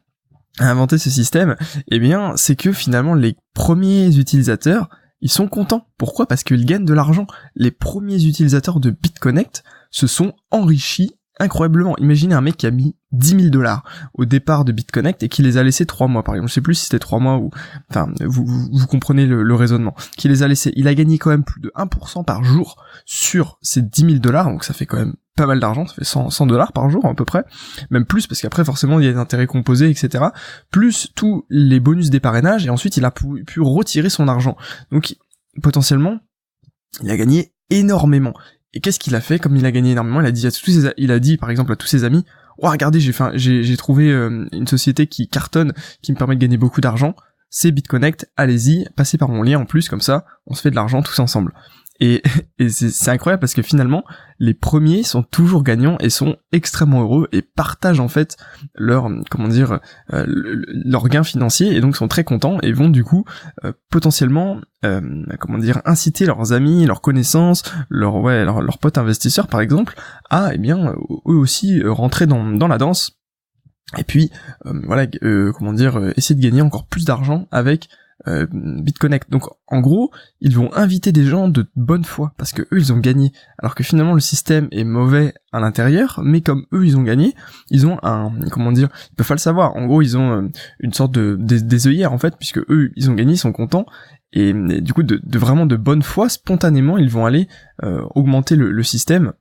a 0.59 0.69
inventé 0.69 0.97
ce 0.97 1.09
système, 1.09 1.55
eh 1.89 1.99
bien 1.99 2.33
c'est 2.37 2.55
que 2.55 2.71
finalement 2.71 3.15
les 3.15 3.35
premiers 3.53 4.17
utilisateurs 4.17 4.89
ils 5.23 5.31
sont 5.31 5.47
contents. 5.47 5.87
Pourquoi? 5.97 6.27
Parce 6.27 6.43
qu'ils 6.43 6.65
gagnent 6.65 6.83
de 6.83 6.93
l'argent. 6.93 7.25
Les 7.55 7.71
premiers 7.71 8.25
utilisateurs 8.25 8.81
de 8.81 8.89
BitConnect 8.89 9.63
se 9.89 10.05
sont 10.05 10.33
enrichis 10.51 11.15
incroyablement. 11.39 11.97
Imaginez 11.97 12.35
un 12.35 12.41
mec 12.41 12.57
qui 12.57 12.67
a 12.67 12.71
mis 12.71 12.95
10 13.11 13.27
000 13.29 13.41
dollars 13.49 13.83
au 14.13 14.25
départ 14.25 14.65
de 14.65 14.71
BitConnect 14.71 15.23
et 15.23 15.29
qui 15.29 15.41
les 15.41 15.57
a 15.57 15.63
laissés 15.63 15.85
3 15.85 16.07
mois 16.07 16.23
par 16.23 16.35
exemple. 16.35 16.49
Je 16.49 16.53
sais 16.55 16.61
plus 16.61 16.75
si 16.75 16.85
c'était 16.85 16.99
3 16.99 17.19
mois 17.19 17.37
ou... 17.37 17.49
Enfin, 17.89 18.11
vous, 18.21 18.45
vous, 18.45 18.87
comprenez 18.87 19.25
le, 19.25 19.55
raisonnement. 19.55 19.95
Qui 20.17 20.27
les 20.27 20.43
a 20.43 20.47
laissés. 20.47 20.71
Il 20.75 20.87
a 20.87 20.95
gagné 20.95 21.17
quand 21.17 21.29
même 21.29 21.43
plus 21.43 21.61
de 21.61 21.71
1% 21.75 22.23
par 22.25 22.43
jour 22.43 22.83
sur 23.05 23.57
ces 23.61 23.81
10 23.81 24.01
000 24.01 24.13
dollars, 24.19 24.45
donc 24.45 24.63
ça 24.63 24.73
fait 24.73 24.85
quand 24.85 24.97
même 24.97 25.15
pas 25.35 25.47
mal 25.47 25.59
d'argent, 25.59 25.87
ça 25.87 25.95
fait 25.95 26.03
100 26.03 26.45
dollars 26.45 26.73
par 26.73 26.89
jour 26.91 27.05
à 27.07 27.15
peu 27.15 27.25
près, 27.25 27.43
même 27.89 28.05
plus 28.05 28.27
parce 28.27 28.39
qu'après 28.39 28.63
forcément 28.63 28.99
il 28.99 29.05
y 29.05 29.09
a 29.09 29.13
des 29.13 29.17
intérêts 29.17 29.47
composés, 29.47 29.89
etc. 29.89 30.25
Plus 30.69 31.11
tous 31.15 31.45
les 31.49 31.79
bonus 31.79 32.11
des 32.11 32.19
parrainages 32.19 32.67
et 32.67 32.69
ensuite 32.69 32.97
il 32.97 33.05
a 33.05 33.09
pu, 33.09 33.43
pu 33.43 33.59
retirer 33.59 34.09
son 34.09 34.27
argent. 34.27 34.55
Donc 34.91 35.15
potentiellement 35.63 36.19
il 37.01 37.09
a 37.09 37.17
gagné 37.17 37.53
énormément. 37.69 38.33
Et 38.73 38.79
qu'est-ce 38.79 38.99
qu'il 38.99 39.15
a 39.15 39.21
fait? 39.21 39.39
Comme 39.39 39.55
il 39.55 39.65
a 39.65 39.71
gagné 39.71 39.91
énormément, 39.91 40.21
il 40.21 40.27
a 40.27 40.31
dit 40.31 40.47
à 40.47 40.51
tous 40.51 40.71
ses, 40.71 40.93
il 40.97 41.11
a 41.11 41.19
dit 41.19 41.37
par 41.37 41.49
exemple 41.49 41.71
à 41.71 41.75
tous 41.75 41.87
ses 41.87 42.03
amis, 42.03 42.25
oh 42.57 42.69
regardez, 42.69 42.99
j'ai 42.99 43.13
j'ai, 43.35 43.77
trouvé 43.77 44.09
euh, 44.11 44.47
une 44.51 44.67
société 44.67 45.07
qui 45.07 45.27
cartonne, 45.27 45.73
qui 46.01 46.11
me 46.11 46.17
permet 46.17 46.35
de 46.35 46.41
gagner 46.41 46.57
beaucoup 46.57 46.81
d'argent. 46.81 47.15
C'est 47.49 47.71
BitConnect, 47.71 48.27
allez-y, 48.35 48.87
passez 48.95 49.19
par 49.19 49.29
mon 49.29 49.43
lien 49.43 49.59
en 49.59 49.65
plus, 49.65 49.87
comme 49.87 50.01
ça, 50.01 50.25
on 50.47 50.55
se 50.55 50.61
fait 50.61 50.71
de 50.71 50.75
l'argent 50.75 51.03
tous 51.03 51.19
ensemble. 51.19 51.53
Et, 51.99 52.21
c'est 52.69 53.09
incroyable 53.09 53.41
parce 53.41 53.53
que 53.53 53.61
finalement, 53.61 54.03
les 54.39 54.53
premiers 54.53 55.03
sont 55.03 55.23
toujours 55.23 55.63
gagnants 55.63 55.97
et 55.99 56.09
sont 56.09 56.37
extrêmement 56.51 57.01
heureux 57.01 57.27
et 57.31 57.41
partagent 57.41 57.99
en 57.99 58.07
fait 58.07 58.37
leur, 58.75 59.09
comment 59.29 59.47
dire, 59.47 59.79
euh, 60.11 60.25
leur 60.27 61.07
gain 61.07 61.23
financier 61.23 61.75
et 61.75 61.81
donc 61.81 61.95
sont 61.95 62.07
très 62.07 62.23
contents 62.23 62.59
et 62.61 62.71
vont 62.71 62.89
du 62.89 63.03
coup 63.03 63.25
euh, 63.63 63.73
potentiellement, 63.89 64.59
euh, 64.85 65.23
comment 65.39 65.57
dire, 65.57 65.81
inciter 65.85 66.25
leurs 66.25 66.51
amis, 66.51 66.85
leurs 66.85 67.01
connaissances, 67.01 67.63
leurs 67.89 68.15
ouais, 68.15 68.43
leurs, 68.43 68.77
potes 68.79 68.97
investisseurs 68.97 69.47
par 69.47 69.61
exemple, 69.61 69.95
à 70.29 70.49
eh 70.53 70.57
bien 70.57 70.93
eux 71.27 71.35
aussi 71.35 71.83
rentrer 71.83 72.25
dans, 72.25 72.43
dans 72.43 72.67
la 72.67 72.77
danse. 72.77 73.19
Et 73.97 74.03
puis 74.03 74.31
voilà, 74.63 75.05
comment 75.53 75.73
dire, 75.73 75.99
essayer 76.15 76.35
de 76.35 76.41
gagner 76.41 76.61
encore 76.61 76.87
plus 76.87 77.05
d'argent 77.05 77.47
avec 77.51 77.89
euh, 78.27 78.47
BitConnect. 78.51 79.29
Donc 79.29 79.43
en 79.67 79.79
gros, 79.79 80.11
ils 80.39 80.55
vont 80.55 80.73
inviter 80.73 81.11
des 81.11 81.25
gens 81.25 81.49
de 81.49 81.65
bonne 81.75 82.03
foi 82.03 82.33
parce 82.37 82.51
que 82.51 82.61
eux 82.61 82.79
ils 82.79 82.93
ont 82.93 82.97
gagné, 82.97 83.31
alors 83.57 83.75
que 83.75 83.83
finalement 83.83 84.13
le 84.13 84.19
système 84.19 84.67
est 84.71 84.83
mauvais 84.83 85.33
à 85.51 85.59
l'intérieur, 85.59 86.21
mais 86.23 86.41
comme 86.41 86.65
eux 86.73 86.85
ils 86.85 86.97
ont 86.97 87.03
gagné, 87.03 87.35
ils 87.69 87.85
ont 87.85 87.99
un 88.03 88.31
comment 88.51 88.71
dire, 88.71 88.89
ils 89.11 89.15
peuvent 89.15 89.27
pas 89.27 89.33
le 89.33 89.39
savoir. 89.39 89.75
En 89.75 89.85
gros, 89.85 90.01
ils 90.01 90.17
ont 90.17 90.43
euh, 90.43 90.49
une 90.79 90.93
sorte 90.93 91.11
de 91.13 91.37
des, 91.39 91.87
œillères 91.87 92.13
en 92.13 92.17
fait, 92.17 92.35
puisque 92.37 92.59
eux 92.69 92.91
ils 92.95 93.09
ont 93.09 93.13
gagné, 93.13 93.33
ils 93.33 93.37
sont 93.37 93.51
contents. 93.51 93.85
Et, 94.35 94.51
du 94.53 94.93
coup, 94.93 95.03
de, 95.03 95.21
vraiment 95.37 95.67
de 95.67 95.75
bonne 95.75 96.01
foi, 96.01 96.27
spontanément, 96.27 96.97
ils 96.97 97.09
vont 97.09 97.27
aller 97.27 97.47
euh, 97.83 98.01
augmenter 98.15 98.55
le, 98.55 98.71
le 98.71 98.83
système 98.83 99.33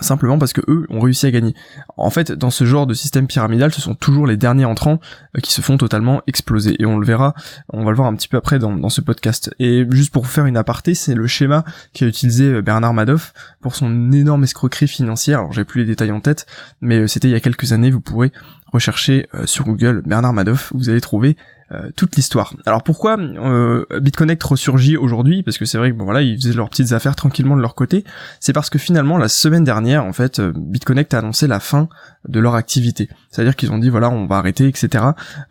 simplement 0.00 0.38
parce 0.38 0.52
que 0.52 0.60
eux 0.68 0.86
ont 0.90 1.00
réussi 1.00 1.26
à 1.26 1.30
gagner. 1.30 1.54
En 1.96 2.10
fait, 2.10 2.32
dans 2.32 2.50
ce 2.50 2.64
genre 2.64 2.86
de 2.86 2.94
système 2.94 3.26
pyramidal, 3.26 3.72
ce 3.72 3.80
sont 3.80 3.94
toujours 3.94 4.26
les 4.26 4.36
derniers 4.36 4.64
entrants 4.64 5.00
euh, 5.36 5.40
qui 5.40 5.52
se 5.52 5.60
font 5.60 5.76
totalement 5.76 6.22
exploser. 6.26 6.76
Et 6.80 6.86
on 6.86 6.98
le 6.98 7.06
verra, 7.06 7.34
on 7.72 7.84
va 7.84 7.90
le 7.90 7.96
voir 7.96 8.08
un 8.08 8.14
petit 8.14 8.28
peu 8.28 8.36
après 8.36 8.58
dans, 8.58 8.88
ce 8.88 9.00
podcast. 9.00 9.54
Et 9.58 9.86
juste 9.90 10.12
pour 10.12 10.26
faire 10.26 10.46
une 10.46 10.56
aparté, 10.56 10.94
c'est 10.94 11.14
le 11.14 11.26
schéma 11.26 11.64
qu'a 11.92 12.06
utilisé 12.06 12.44
euh, 12.44 12.62
Bernard 12.62 12.94
Madoff 12.94 13.32
pour 13.60 13.74
son 13.74 14.12
énorme 14.12 14.44
escroquerie 14.44 14.88
financière. 14.88 15.40
Alors 15.40 15.52
j'ai 15.52 15.64
plus 15.64 15.82
les 15.82 15.86
détails 15.86 16.12
en 16.12 16.20
tête, 16.20 16.46
mais 16.80 17.00
euh, 17.00 17.06
c'était 17.06 17.28
il 17.28 17.32
y 17.32 17.36
a 17.36 17.40
quelques 17.40 17.72
années, 17.72 17.90
vous 17.90 18.00
pourrez 18.00 18.32
recherchez 18.74 19.28
sur 19.44 19.64
Google 19.64 20.02
Bernard 20.04 20.34
Madoff, 20.34 20.72
vous 20.74 20.90
allez 20.90 21.00
trouver 21.00 21.36
euh, 21.72 21.90
toute 21.96 22.14
l'histoire. 22.16 22.54
Alors 22.66 22.82
pourquoi 22.82 23.18
euh, 23.18 23.86
BitConnect 23.98 24.42
ressurgit 24.42 24.98
aujourd'hui? 24.98 25.42
Parce 25.42 25.56
que 25.56 25.64
c'est 25.64 25.78
vrai 25.78 25.90
que 25.92 25.96
bon 25.96 26.04
voilà, 26.04 26.20
ils 26.20 26.36
faisaient 26.36 26.52
leurs 26.52 26.68
petites 26.68 26.92
affaires 26.92 27.16
tranquillement 27.16 27.56
de 27.56 27.62
leur 27.62 27.74
côté. 27.74 28.04
C'est 28.38 28.52
parce 28.52 28.68
que 28.68 28.78
finalement 28.78 29.16
la 29.16 29.28
semaine 29.28 29.64
dernière, 29.64 30.04
en 30.04 30.12
fait, 30.12 30.40
euh, 30.40 30.52
BitConnect 30.54 31.14
a 31.14 31.20
annoncé 31.20 31.46
la 31.46 31.60
fin 31.60 31.88
de 32.28 32.38
leur 32.38 32.54
activité. 32.54 33.08
C'est-à-dire 33.30 33.56
qu'ils 33.56 33.72
ont 33.72 33.78
dit 33.78 33.88
voilà, 33.88 34.10
on 34.10 34.26
va 34.26 34.36
arrêter, 34.36 34.68
etc. 34.68 35.04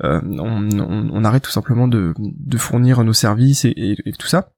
Euh, 0.04 0.22
on, 0.24 0.70
on, 0.80 1.24
arrête 1.24 1.44
tout 1.44 1.52
simplement 1.52 1.88
de, 1.88 2.14
de 2.20 2.58
fournir 2.58 3.04
nos 3.04 3.14
services 3.14 3.66
et, 3.66 3.74
et, 4.06 4.14
tout 4.14 4.28
ça. 4.28 4.52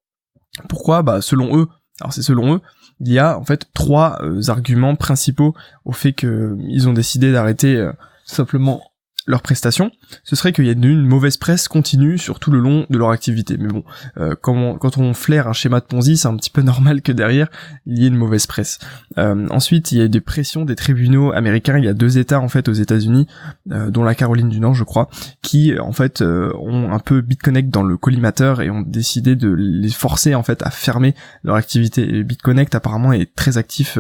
Pourquoi? 0.68 1.04
Bah 1.04 1.22
selon 1.22 1.58
eux. 1.58 1.68
Alors 2.02 2.12
c'est 2.12 2.22
selon 2.22 2.56
eux, 2.56 2.62
il 3.00 3.14
y 3.14 3.20
a 3.20 3.40
en 3.40 3.46
fait 3.46 3.68
trois 3.74 4.20
arguments 4.50 4.98
principaux 4.98 5.56
au 5.86 5.94
fait 5.94 6.12
que 6.12 6.58
ils 6.68 6.90
ont 6.90 6.94
décidé 6.94 7.32
d'arrêter 7.32 7.90
simplement 8.26 8.84
leurs 9.28 9.42
prestations, 9.42 9.92
ce 10.24 10.36
serait 10.36 10.54
qu'il 10.54 10.66
y 10.66 10.70
ait 10.70 10.74
une 10.74 11.06
mauvaise 11.06 11.38
presse 11.38 11.68
continue 11.68 12.18
sur 12.18 12.40
tout 12.40 12.52
le 12.52 12.60
long 12.60 12.86
de 12.90 12.98
leur 12.98 13.10
activité. 13.10 13.58
Mais 13.60 13.70
bon, 13.70 13.84
euh, 14.18 14.36
quand, 14.40 14.98
on, 14.98 15.14
flaire 15.14 15.48
un 15.48 15.54
schéma 15.54 15.80
de 15.80 15.86
Ponzi, 15.86 16.18
c'est 16.18 16.28
un 16.28 16.36
petit 16.36 16.50
peu 16.50 16.62
normal 16.62 17.02
que 17.02 17.12
derrière, 17.12 17.48
il 17.86 18.00
y 18.00 18.06
ait 18.06 18.10
une 18.10 18.18
mauvaise 18.18 18.46
presse. 18.46 18.80
Euh, 19.18 19.48
ensuite, 19.50 19.92
il 19.92 19.98
y 19.98 20.02
a 20.02 20.08
des 20.08 20.22
pressions 20.22 20.66
des 20.66 20.76
tribunaux 20.76 21.32
américains. 21.32 21.78
Il 21.78 21.86
y 21.86 21.88
a 21.88 21.94
deux 21.94 22.18
États, 22.18 22.40
en 22.40 22.50
fait, 22.50 22.70
aux 22.70 22.74
États-Unis, 22.74 23.28
euh, 23.72 23.90
dont 23.90 24.04
la 24.04 24.16
Caroline 24.16 24.50
du 24.50 24.60
Nord, 24.60 24.76
je 24.76 24.84
crois, 24.84 25.10
qui, 25.42 25.78
en 25.80 25.92
fait, 25.92 26.22
ont 26.22 26.92
un 26.92 27.00
peu 27.00 27.22
BitConnect 27.22 27.70
dans 27.70 27.84
le 27.84 27.98
collimateur 27.98 28.62
et 28.62 28.70
ont 28.70 28.82
décidé 28.82 29.36
de 29.36 29.50
les 29.50 29.90
forcer, 29.90 30.36
en 30.36 30.44
fait, 30.44 30.62
à 30.62 30.70
fermer 30.70 31.16
leur 31.44 31.56
activité. 31.56 32.16
Et 32.16 32.24
BitConnect, 32.24 32.76
apparemment, 32.76 33.12
est 33.12 33.34
très 33.36 33.58
actif 33.58 33.98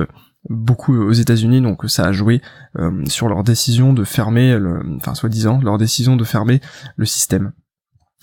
beaucoup 0.50 0.96
aux 0.96 1.14
États-Unis, 1.14 1.62
donc 1.62 1.84
ça 1.88 2.06
a 2.06 2.12
joué 2.12 2.42
euh, 2.78 3.04
sur 3.08 3.28
leur 3.28 3.44
décision 3.44 3.94
de 3.94 4.04
fermer, 4.04 4.58
le, 4.58 4.82
enfin 4.98 5.16
soi-disant 5.16 5.60
leur 5.62 5.78
décision 5.78 6.16
de 6.16 6.24
fermer 6.24 6.62
le 6.96 7.06
système. 7.06 7.52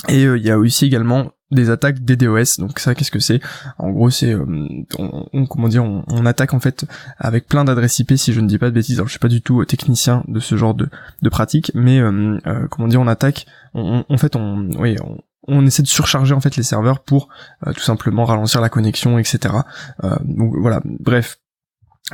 Et 0.08 0.24
euh, 0.24 0.38
il 0.38 0.44
y 0.44 0.50
a 0.50 0.58
aussi 0.58 0.84
également 0.84 1.32
des 1.50 1.70
attaques 1.70 2.04
DDoS. 2.04 2.58
Donc 2.58 2.78
ça, 2.78 2.94
qu'est-ce 2.94 3.10
que 3.10 3.18
c'est? 3.18 3.40
En 3.78 3.90
gros, 3.90 4.10
c'est 4.10 4.32
euh, 4.32 4.44
on, 4.98 5.46
comment 5.46 5.68
dire, 5.68 5.84
on, 5.84 6.26
attaque 6.26 6.54
en 6.54 6.60
fait 6.60 6.86
avec 7.18 7.46
plein 7.46 7.64
d'adresses 7.64 7.98
IP. 7.98 8.16
Si 8.16 8.32
je 8.32 8.40
ne 8.40 8.48
dis 8.48 8.58
pas 8.58 8.70
de 8.70 8.74
bêtises, 8.74 8.96
alors 8.96 9.08
je 9.08 9.12
suis 9.12 9.20
pas 9.20 9.28
du 9.28 9.42
tout 9.42 9.64
technicien 9.64 10.24
de 10.28 10.40
ce 10.40 10.56
genre 10.56 10.74
de, 10.74 10.88
de 11.20 11.28
pratique, 11.28 11.70
mais 11.74 12.00
comment 12.70 12.88
dire, 12.88 13.00
on 13.00 13.06
attaque. 13.06 13.46
en 13.74 14.16
fait, 14.16 14.34
on, 14.34 14.70
oui, 14.78 14.96
on, 15.46 15.66
essaie 15.66 15.82
de 15.82 15.88
surcharger 15.88 16.34
en 16.34 16.40
fait 16.40 16.56
les 16.56 16.62
serveurs 16.62 17.00
pour 17.00 17.28
tout 17.66 17.82
simplement 17.82 18.24
ralentir 18.24 18.62
la 18.62 18.70
connexion, 18.70 19.18
etc. 19.18 19.54
donc 20.24 20.54
voilà. 20.56 20.80
Bref, 20.84 21.41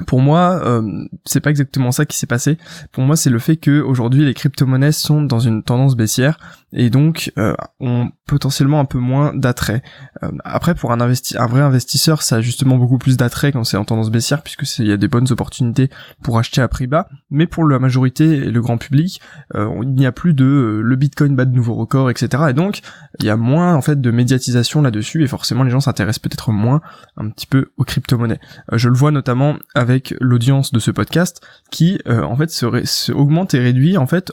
pour 0.06 0.20
moi, 0.20 0.60
euh, 0.64 1.04
c'est 1.24 1.40
pas 1.40 1.50
exactement 1.50 1.92
ça 1.92 2.06
qui 2.06 2.16
s'est 2.16 2.26
passé. 2.26 2.58
Pour 2.92 3.04
moi, 3.04 3.16
c'est 3.16 3.30
le 3.30 3.38
fait 3.38 3.56
que 3.56 3.80
aujourd'hui 3.80 4.24
les 4.24 4.34
crypto-monnaies 4.34 4.92
sont 4.92 5.22
dans 5.22 5.38
une 5.38 5.62
tendance 5.62 5.96
baissière 5.96 6.38
et 6.72 6.90
donc 6.90 7.32
euh, 7.38 7.54
ont 7.80 8.10
potentiellement 8.26 8.80
un 8.80 8.84
peu 8.84 8.98
moins 8.98 9.34
d'attrait. 9.34 9.82
Euh, 10.22 10.30
après, 10.44 10.74
pour 10.74 10.92
un, 10.92 11.00
investi 11.00 11.36
un 11.38 11.46
vrai 11.46 11.62
investisseur, 11.62 12.22
ça 12.22 12.36
a 12.36 12.40
justement 12.40 12.76
beaucoup 12.76 12.98
plus 12.98 13.16
d'attrait 13.16 13.52
quand 13.52 13.64
c'est 13.64 13.76
en 13.76 13.84
tendance 13.84 14.10
baissière 14.10 14.42
puisque 14.42 14.78
il 14.78 14.86
y 14.86 14.92
a 14.92 14.96
des 14.96 15.08
bonnes 15.08 15.30
opportunités 15.30 15.90
pour 16.22 16.38
acheter 16.38 16.60
à 16.60 16.68
prix 16.68 16.86
bas. 16.86 17.08
Mais 17.30 17.46
pour 17.46 17.66
la 17.66 17.78
majorité 17.78 18.24
et 18.24 18.50
le 18.50 18.60
grand 18.60 18.78
public, 18.78 19.20
il 19.54 19.94
n'y 19.94 20.06
a 20.06 20.12
plus 20.12 20.34
de 20.34 20.80
le 20.82 20.96
Bitcoin 20.96 21.34
bat 21.34 21.44
de 21.44 21.54
nouveaux 21.54 21.74
records, 21.74 22.10
etc. 22.10 22.44
Et 22.50 22.52
donc, 22.52 22.80
il 23.20 23.26
y 23.26 23.30
a 23.30 23.36
moins 23.36 23.74
en 23.74 23.82
fait 23.82 24.00
de 24.00 24.10
médiatisation 24.10 24.82
là-dessus 24.82 25.22
et 25.22 25.26
forcément 25.26 25.64
les 25.64 25.70
gens 25.70 25.80
s'intéressent 25.80 26.20
peut-être 26.20 26.52
moins 26.52 26.80
un 27.16 27.30
petit 27.30 27.46
peu 27.46 27.70
aux 27.76 27.84
crypto-monnaies. 27.84 28.40
je 28.72 28.88
le 28.88 28.94
vois 28.94 29.10
notamment 29.10 29.56
avec 29.74 29.87
l'audience 30.20 30.72
de 30.72 30.78
ce 30.78 30.90
podcast 30.90 31.40
qui 31.70 31.98
en 32.06 32.36
fait 32.36 32.50
se, 32.50 33.12
augmente 33.12 33.54
et 33.54 33.60
réduit 33.60 33.96
en 33.96 34.06
fait 34.06 34.32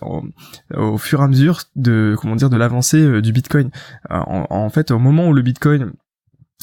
au 0.76 0.98
fur 0.98 1.22
et 1.22 1.24
à 1.24 1.28
mesure 1.28 1.62
de 1.76 2.16
comment 2.20 2.36
dire 2.36 2.50
de 2.50 2.58
l'avancée 2.58 3.02
euh, 3.02 3.22
du 3.22 3.32
Bitcoin. 3.32 3.70
Euh, 4.12 4.20
en, 4.28 4.70
fait, 4.70 4.92
au 4.92 5.00
moment 5.00 5.28
où 5.28 5.34
le 5.34 5.42
Bitcoin 5.42 5.92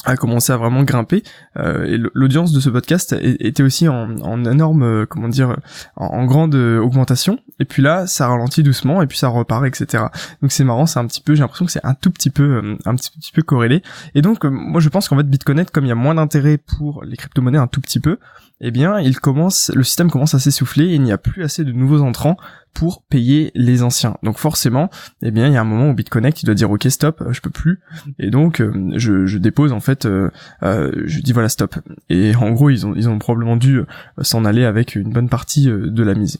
a 0.05 0.17
commencé 0.17 0.51
à 0.51 0.57
vraiment 0.57 0.83
grimper 0.83 1.23
euh, 1.55 1.85
et 1.85 1.97
l'audience 2.13 2.51
de 2.51 2.59
ce 2.59 2.69
podcast 2.69 3.15
était 3.21 3.63
aussi 3.63 3.87
en, 3.87 4.43
énorme 4.43 5.05
comment 5.05 5.29
dire 5.29 5.55
en, 5.95 6.25
grande 6.25 6.55
augmentation. 6.55 7.39
Et 7.59 7.65
puis 7.65 7.81
là 7.81 8.05
ça 8.05 8.27
ralentit 8.27 8.63
doucement 8.63 9.01
et 9.01 9.07
puis 9.07 9.17
ça 9.17 9.29
repart 9.29 9.65
etc 9.65 10.05
donc 10.41 10.51
c'est 10.51 10.65
marrant 10.65 10.87
c'est 10.87 10.99
un 10.99 11.05
petit 11.05 11.21
peu 11.21 11.35
j'ai 11.35 11.41
l'impression 11.41 11.65
que 11.65 11.71
c'est 11.71 11.85
un 11.85 11.93
tout 11.93 12.11
petit 12.11 12.31
peu 12.31 12.75
un 12.83 12.95
petit, 12.95 13.31
peu 13.33 13.43
corrélé. 13.43 13.81
Et 14.13 14.21
donc 14.21 14.43
moi 14.43 14.81
je 14.81 14.89
pense 14.89 15.07
qu'en 15.07 15.15
fait 15.15 15.23
Bitcoin 15.23 15.63
comme 15.71 15.85
il 15.85 15.89
y 15.89 15.93
a 15.93 15.95
moins 15.95 16.15
d'intérêt 16.15 16.57
pour 16.57 17.05
les 17.05 17.15
crypto-monnaies 17.15 17.59
un 17.59 17.67
tout 17.67 17.79
petit 17.79 18.01
peu 18.01 18.17
eh 18.63 18.71
bien 18.71 18.99
il 18.99 19.19
commence 19.19 19.71
le 19.75 19.83
système 19.83 20.09
commence 20.09 20.33
à 20.33 20.39
s'essouffler 20.39 20.85
et 20.85 20.95
il 20.95 21.01
n'y 21.03 21.11
a 21.11 21.17
plus 21.17 21.43
assez 21.43 21.63
de 21.63 21.71
nouveaux 21.71 22.01
entrants 22.01 22.37
pour 22.73 23.03
payer 23.03 23.51
les 23.55 23.83
anciens. 23.83 24.17
Donc 24.23 24.37
forcément, 24.37 24.89
eh 25.21 25.31
bien, 25.31 25.47
il 25.47 25.53
y 25.53 25.57
a 25.57 25.61
un 25.61 25.65
moment 25.65 25.89
où 25.89 25.93
BitConnect 25.93 26.41
il 26.41 26.45
doit 26.45 26.55
dire 26.55 26.71
ok 26.71 26.87
stop, 26.89 27.23
je 27.29 27.39
peux 27.39 27.49
plus, 27.49 27.79
et 28.19 28.29
donc 28.29 28.61
euh, 28.61 28.91
je, 28.95 29.37
dépose 29.37 29.71
en 29.71 29.79
fait, 29.79 30.05
euh, 30.05 30.31
euh, 30.63 30.91
je 31.05 31.19
dis 31.21 31.33
voilà 31.33 31.49
stop. 31.49 31.75
Et 32.09 32.35
en 32.35 32.51
gros, 32.51 32.69
ils 32.69 32.85
ont 32.85 32.93
ils 32.95 33.09
ont 33.09 33.19
probablement 33.19 33.57
dû 33.57 33.81
s'en 34.21 34.45
aller 34.45 34.65
avec 34.65 34.95
une 34.95 35.11
bonne 35.11 35.29
partie 35.29 35.67
de 35.67 36.03
la 36.03 36.15
mise. 36.15 36.39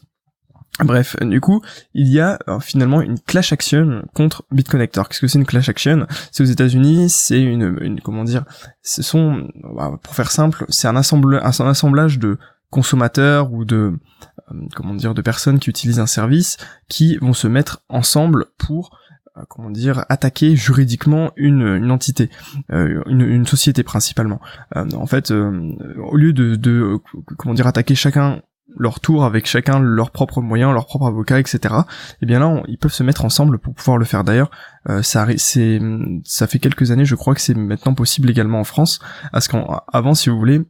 Bref, 0.79 1.15
du 1.21 1.39
coup, 1.39 1.61
il 1.93 2.07
y 2.07 2.19
a 2.19 2.39
finalement 2.59 3.01
une 3.01 3.19
clash 3.19 3.53
action 3.53 4.03
contre 4.15 4.43
BitConnector. 4.51 5.07
Qu'est-ce 5.07 5.21
que 5.21 5.27
c'est 5.27 5.37
une 5.37 5.45
clash 5.45 5.69
action? 5.69 6.07
C'est 6.31 6.41
aux 6.41 6.47
États-Unis, 6.47 7.09
c'est 7.09 7.41
une, 7.41 7.77
une, 7.81 8.01
comment 8.01 8.23
dire, 8.23 8.43
ce 8.81 9.03
sont, 9.03 9.47
bah, 9.75 9.99
pour 10.01 10.15
faire 10.15 10.31
simple, 10.31 10.65
c'est 10.69 10.87
un, 10.87 10.95
assemblage 10.95 12.17
de 12.17 12.39
consommateurs 12.71 13.53
ou 13.53 13.65
de 13.65 13.93
euh, 14.51 14.55
comment 14.75 14.95
dire 14.95 15.13
de 15.13 15.21
personnes 15.21 15.59
qui 15.59 15.69
utilisent 15.69 15.99
un 15.99 16.07
service 16.07 16.57
qui 16.89 17.17
vont 17.17 17.33
se 17.33 17.47
mettre 17.47 17.83
ensemble 17.87 18.47
pour 18.57 18.97
euh, 19.37 19.43
comment 19.47 19.69
dire 19.69 20.05
attaquer 20.09 20.55
juridiquement 20.55 21.31
une, 21.35 21.91
entité 21.91 22.31
euh, 22.71 23.03
une, 23.05 23.21
une, 23.21 23.45
société 23.45 23.83
principalement 23.83 24.41
en 24.75 25.05
fait 25.05 25.29
au 25.29 26.17
lieu 26.17 26.33
de, 26.33 26.55
de 26.55 26.97
comment 27.37 27.53
dire 27.53 27.67
attaquer 27.67 27.93
chacun 27.93 28.41
leur 28.75 28.99
tour 28.99 29.25
avec 29.25 29.45
chacun 29.45 29.79
leurs 29.79 30.11
propres 30.11 30.41
moyens, 30.41 30.73
leurs 30.73 30.85
propres 30.85 31.07
avocats, 31.07 31.39
etc. 31.39 31.59
Et 31.63 31.77
eh 32.21 32.25
bien 32.25 32.39
là, 32.39 32.63
ils 32.67 32.77
peuvent 32.77 32.93
se 32.93 33.03
mettre 33.03 33.25
ensemble 33.25 33.59
pour 33.59 33.73
pouvoir 33.73 33.97
le 33.97 34.05
faire. 34.05 34.23
D'ailleurs, 34.23 34.49
ça, 35.01 35.27
c'est, 35.37 35.79
ça 36.23 36.47
fait 36.47 36.59
quelques 36.59 36.91
années, 36.91 37.05
je 37.05 37.15
crois 37.15 37.35
que 37.35 37.41
c'est 37.41 37.53
maintenant 37.53 37.93
possible 37.93 38.29
également 38.29 38.59
en 38.59 38.63
France. 38.63 38.99
Parce 39.31 39.47
qu'avant, 39.47 40.13
si 40.13 40.29
vous 40.29 40.37
voulez, 40.37 40.61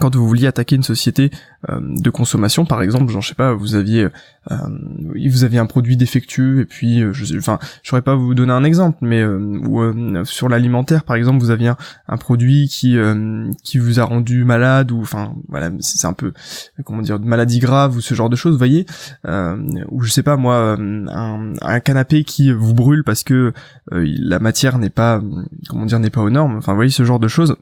quand 0.00 0.14
vous 0.16 0.26
vouliez 0.26 0.46
attaquer 0.46 0.76
une 0.76 0.82
société 0.82 1.30
euh, 1.68 1.78
de 1.80 2.10
consommation, 2.10 2.64
par 2.64 2.82
exemple, 2.82 3.12
genre 3.12 3.22
je 3.22 3.28
sais 3.28 3.34
pas, 3.34 3.54
vous 3.54 3.74
aviez 3.74 4.08
euh, 4.50 4.56
vous 5.30 5.44
aviez 5.44 5.58
un 5.58 5.66
produit 5.66 5.96
défectueux 5.96 6.60
et 6.60 6.64
puis 6.64 7.00
euh, 7.00 7.12
je 7.12 7.38
enfin 7.38 7.58
je 7.82 7.88
saurais 7.88 8.02
pas 8.02 8.14
vous 8.14 8.34
donner 8.34 8.52
un 8.52 8.64
exemple, 8.64 8.98
mais 9.00 9.22
euh, 9.22 9.38
ou 9.38 10.24
sur 10.24 10.48
l'alimentaire 10.48 11.04
par 11.04 11.16
exemple, 11.16 11.38
vous 11.38 11.50
aviez 11.50 11.72
un, 12.08 12.16
produit 12.16 12.68
qui 12.68 12.96
qui 13.62 13.78
vous 13.78 14.00
a 14.00 14.04
rendu 14.04 14.44
malade 14.44 14.92
ou 14.92 15.00
enfin 15.00 15.34
voilà 15.48 15.70
c'est 15.80 16.06
un 16.06 16.12
peu 16.12 16.32
comment 16.84 17.02
dire 17.02 17.18
de 17.18 17.26
maladie 17.26 17.58
grave 17.58 17.96
ou 17.96 18.00
ce 18.00 18.14
genre 18.14 18.30
de 18.30 18.36
choses, 18.36 18.52
vous 18.52 18.58
voyez, 18.58 18.86
ou 19.26 20.02
je 20.02 20.10
sais 20.10 20.22
pas 20.22 20.36
moi 20.36 20.76
un, 20.78 21.54
un 21.60 21.80
canapé 21.80 22.24
qui 22.24 22.52
vous 22.52 22.74
brûle 22.74 23.04
parce 23.04 23.24
que 23.24 23.52
la 23.90 24.38
matière 24.38 24.78
n'est 24.78 24.90
pas 24.90 25.22
comment 25.68 25.86
dire 25.86 25.98
n'est 25.98 26.10
pas 26.10 26.22
aux 26.22 26.30
normes, 26.30 26.56
enfin 26.56 26.72
vous 26.72 26.78
voyez 26.78 26.90
ce 26.90 27.04
genre 27.04 27.20
de 27.20 27.28
choses 27.28 27.56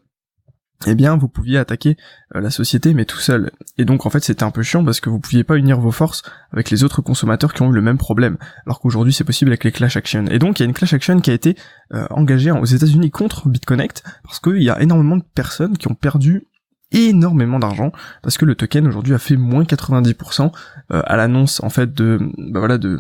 eh 0.87 0.95
bien 0.95 1.17
vous 1.17 1.29
pouviez 1.29 1.59
attaquer 1.59 1.97
euh, 2.35 2.41
la 2.41 2.51
société 2.51 2.95
mais 2.95 3.05
tout 3.05 3.19
seul. 3.19 3.51
Et 3.79 3.85
donc 3.85 4.07
en 4.07 4.11
fait 4.11 4.23
c'était 4.23 4.45
un 4.45 4.51
peu 4.51 4.63
chiant 4.63 4.85
parce 4.85 5.01
que 5.01 5.11
vous 5.11 5.19
pouviez 5.19 5.45
pas 5.45 5.57
unir 5.57 5.81
vos 5.81 5.91
forces 5.91 6.23
avec 6.53 6.71
les 6.71 6.85
autres 6.85 7.03
consommateurs 7.03 7.53
qui 7.53 7.63
ont 7.63 7.71
eu 7.71 7.75
le 7.75 7.83
même 7.83 7.99
problème. 7.99 8.37
Alors 8.67 8.81
qu'aujourd'hui 8.81 9.13
c'est 9.13 9.25
possible 9.25 9.51
avec 9.51 9.65
les 9.65 9.73
clash 9.73 9.97
action. 9.97 10.27
Et 10.27 10.39
donc 10.39 10.59
il 10.59 10.63
y 10.63 10.67
a 10.67 10.69
une 10.69 10.75
clash 10.75 10.93
action 10.93 11.21
qui 11.21 11.31
a 11.31 11.35
été 11.35 11.57
euh, 11.95 12.07
engagée 12.11 12.51
aux 12.51 12.65
États-Unis 12.65 13.11
contre 13.11 13.49
BitConnect 13.49 14.03
parce 14.25 14.41
qu'il 14.41 14.63
y 14.63 14.71
a 14.71 14.81
énormément 14.81 15.17
de 15.17 15.25
personnes 15.35 15.77
qui 15.77 15.89
ont 15.89 15.95
perdu 15.95 16.47
énormément 16.93 17.59
d'argent 17.59 17.91
parce 18.23 18.37
que 18.37 18.45
le 18.45 18.55
token 18.55 18.87
aujourd'hui 18.87 19.15
a 19.15 19.19
fait 19.19 19.37
moins 19.37 19.63
90% 19.63 20.53
euh, 20.93 21.03
à 21.05 21.17
l'annonce 21.17 21.63
en 21.63 21.71
fait 21.71 21.93
de 21.95 22.19
bah 22.39 22.59
voilà 22.59 22.79
de 22.79 22.99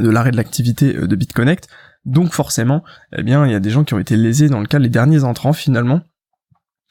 de 0.00 0.08
l'arrêt 0.08 0.30
de 0.30 0.36
l'activité 0.36 0.94
de 0.94 1.16
BitConnect. 1.16 1.68
Donc 2.04 2.32
forcément, 2.32 2.82
eh 3.16 3.22
bien, 3.22 3.46
il 3.46 3.52
y 3.52 3.54
a 3.54 3.60
des 3.60 3.70
gens 3.70 3.84
qui 3.84 3.94
ont 3.94 3.98
été 3.98 4.16
lésés 4.16 4.48
dans 4.48 4.60
le 4.60 4.66
cas 4.66 4.78
des 4.78 4.88
derniers 4.88 5.22
entrants 5.22 5.52
finalement 5.52 6.00